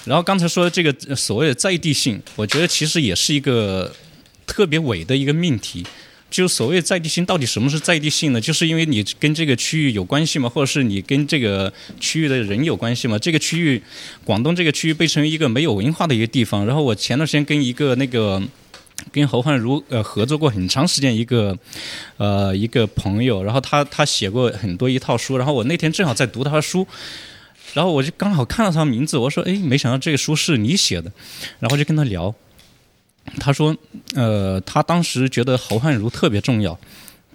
[0.09, 3.93] 然后刚才说的这个所谓的在地性，我觉得其实也是一个
[4.47, 5.85] 特别伪的一个命题。
[6.31, 8.41] 就所谓在地性，到底什么是在地性呢？
[8.41, 10.49] 就是因为你跟这个区域有关系吗？
[10.49, 13.19] 或者是你跟这个区域的人有关系吗？
[13.19, 13.81] 这个区域，
[14.23, 16.65] 广东这个区域被称为一个没有文化的一个地方。
[16.65, 18.41] 然后我前段时间跟一个那个
[19.11, 21.55] 跟侯焕如呃合作过很长时间一个
[22.17, 26.87] 呃一个朋友，然后他他写过很多一套书，然后我那天正好在读他的书。
[27.73, 31.11] 然后我就刚好看到他名字，我说：“哎，没想到这个书是你写的。”
[31.59, 32.33] 然后就跟他聊，
[33.39, 33.75] 他说
[34.15, 36.79] ：“呃，他当时觉得侯汉儒特别重要，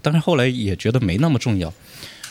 [0.02, 1.72] 但是后来也觉得没那么重要。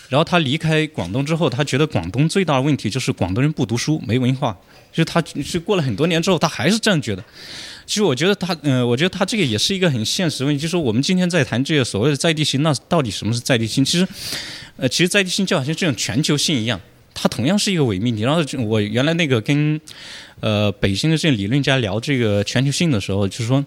[0.10, 4.56] 然后他离开广东之后，他觉得广东最大的问题就是广东人不读书、没文化。
[4.92, 7.24] 就他是过了很多年之后，他还是这样觉得。
[7.88, 13.84] 其实我觉得他，嗯，我觉得他这个也是一个很现实问题，就是我们今天在谈这个所谓的在地性，那到底什么是在地性？
[13.84, 14.08] 其实，
[14.78, 16.80] 呃，其实在地性就好像这种全球性一样。”
[17.24, 18.24] 它同样是一个伪命题。
[18.24, 19.80] 然后我原来那个跟
[20.42, 23.66] 呃北京的这个理论家聊这个全球性的时候，就是说。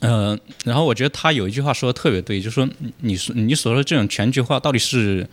[0.00, 2.68] 呃，然后我觉得他有一句话说的特别对，就是说
[3.00, 5.26] 你说你所说的这种全球化到底是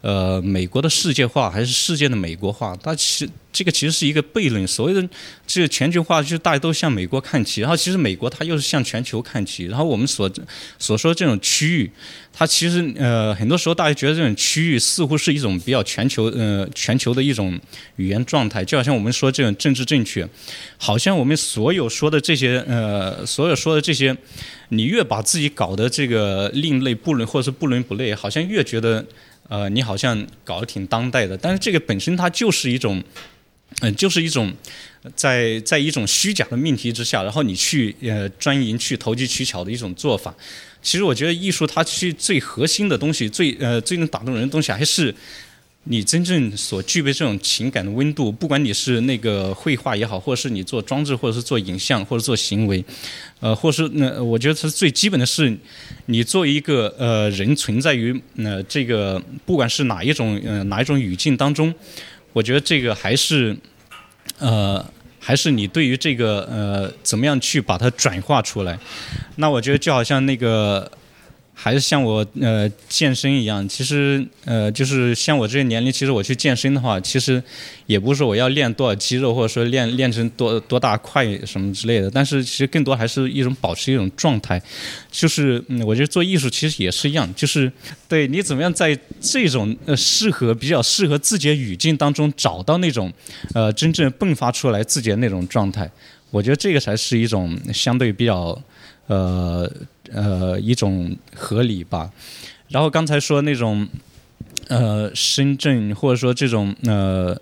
[0.00, 2.76] 呃美国的世界化还是世界的美国化？
[2.82, 4.64] 它其这个其实是一个悖论。
[4.66, 5.08] 所谓的
[5.46, 9.64] 这个全球化，就是大家都向美国看齐，然后其实美国它又是向全球看齐。
[9.64, 10.30] 然后我们所
[10.78, 11.90] 所说这种区域，
[12.32, 17.58] 它其实呃很多时候大家觉得这种区域似乎是一种比较全球呃全球的一种
[17.96, 20.28] 语言状态，就好像我们说这种政治正确，
[20.76, 24.16] 好像我们所有说的这些呃所有说的这些，
[24.68, 29.04] 你越把自己搞得这个另类不伦或者是不伦不类，好像越觉得。
[29.48, 33.02] 呃，你好像搞得挺当代的，但是这个本身它就是一种，
[33.80, 34.52] 嗯、就是一种
[35.14, 40.34] 在在一种虚假的命题之下，然后你去呃钻营去投机取巧的一种做法。
[40.80, 45.14] 其实我觉得艺术它去最核心的东西，最呃最能打动人的东西，还是
[45.90, 48.30] 你真正所具备这种情感的温度。
[48.30, 52.84] 不管你是那个绘画也好，或者是你做装置，或者是做影像，或者做行为，
[53.40, 55.56] 呃，或是那我觉得它最基本的是，
[56.06, 61.74] 你作为一个呃人存在于呃这个不管是哪一种呃哪一种语境当中，
[62.34, 63.56] 我觉得这个还是
[64.38, 64.84] 呃
[65.18, 68.78] 还是你对于这个呃怎么样去把它转化出来。
[69.36, 70.92] 那我觉得就好像那个。
[71.60, 77.42] 还是像我呃健身一样，其实呃就是像我这个年龄，其实我去健身的话，其实
[77.86, 84.62] 也不是说我要练多少肌肉，或者说练练成多多大块什么之类的，但是其实更多还是一种保持一种状态，
[85.10, 87.70] 就是嗯，我觉得做艺术其实也是一样，就是
[88.08, 93.12] 对你怎么样在这种呃适合比较适合自己的语境当中找到那种
[93.52, 95.90] 呃真正迸发出来自己的那种状态，
[96.30, 98.56] 我觉得这个才是一种相对比较
[99.08, 99.68] 呃。
[100.12, 102.10] 呃，一种合理吧。
[102.68, 103.88] 然后刚才说那种，
[104.68, 107.34] 呃，深圳或者说这种呃，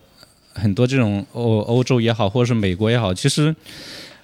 [0.53, 3.55] 很多这种欧欧洲也好，或者是美国也好，其实，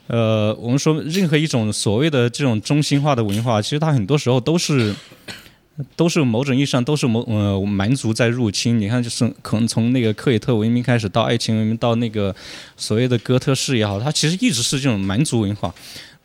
[0.06, 4.94] 呃，我们说任何一种所谓的这种中心化的文化，其实它很多时候都是
[5.96, 8.78] 都是某种意义上都是某呃蛮族在入侵。
[8.78, 12.34] 你看，就是可能从那个克里特文明开始，到爱情文明，到那个
[12.76, 15.74] 所谓的哥特式也好，它其实一直是这种蛮族文化。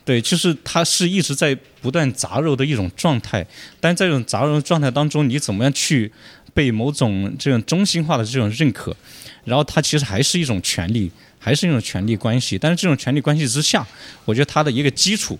[0.08, 3.46] 对，就是它是一直在不断杂糅的一种状态，
[3.78, 6.10] 但在这种杂糅的状态当中，你怎么样去
[6.54, 8.96] 被某种这种中心化的这种认可？
[9.44, 12.58] 然后它其实还是一种权利，还是一种权利关系。
[12.58, 13.86] 但是这种权利关系之下，
[14.24, 15.38] 我觉得它的一个基础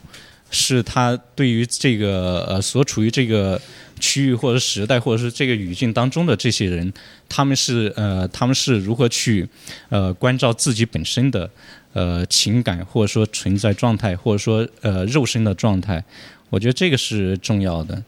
[0.52, 3.62] 是它对于这个呃所处于这个
[4.00, 6.92] 区域或者时代或者是这个语境当中的这些人，
[7.28, 9.48] 他们是呃他们是如何去
[9.90, 11.50] 呃关照自己本身的。
[11.94, 16.04] 呃，情感或者说存在状态，或者说呃肉身的状态，
[16.52, 18.04] 我觉得这个是重要的。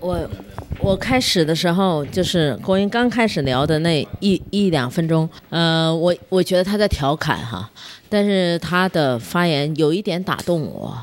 [0.00, 0.30] 我
[0.78, 7.68] 我开始的时候就是郭英刚开始聊的那一一两分钟，呃，我我觉得他在调侃哈，
[8.08, 10.96] 但是他的发言有一点打动我，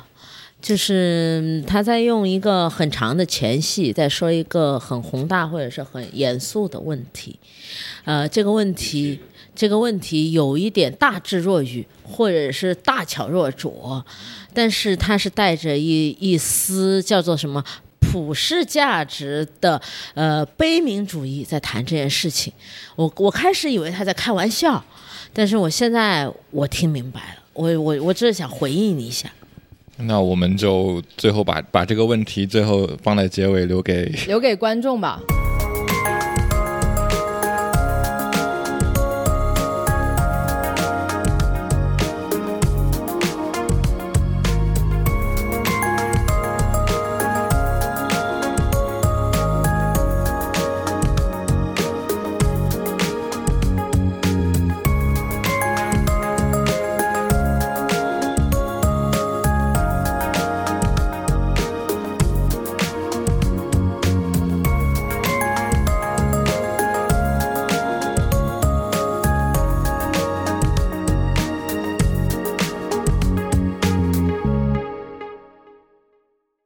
[0.64, 7.38] 就是他在用一个很长的前戏在说一个很宏大或者是很严肃的问题，
[8.06, 9.20] 呃，这个问题。
[9.56, 14.04] 这个问题有一点大智若愚，或者是大巧若拙，
[14.52, 17.64] 但是他是带着一一丝叫做什么
[18.00, 19.80] 普世价值的
[20.16, 22.52] 呃悲悯主义在谈这件事情。
[22.96, 24.84] 我我开始以为他在开玩笑，
[25.32, 29.32] 但是我现在我听明白了，我我我只是想回应你一下。
[30.06, 35.20] 那我们就最后把把这个问题最后放在结尾留给留给观众吧。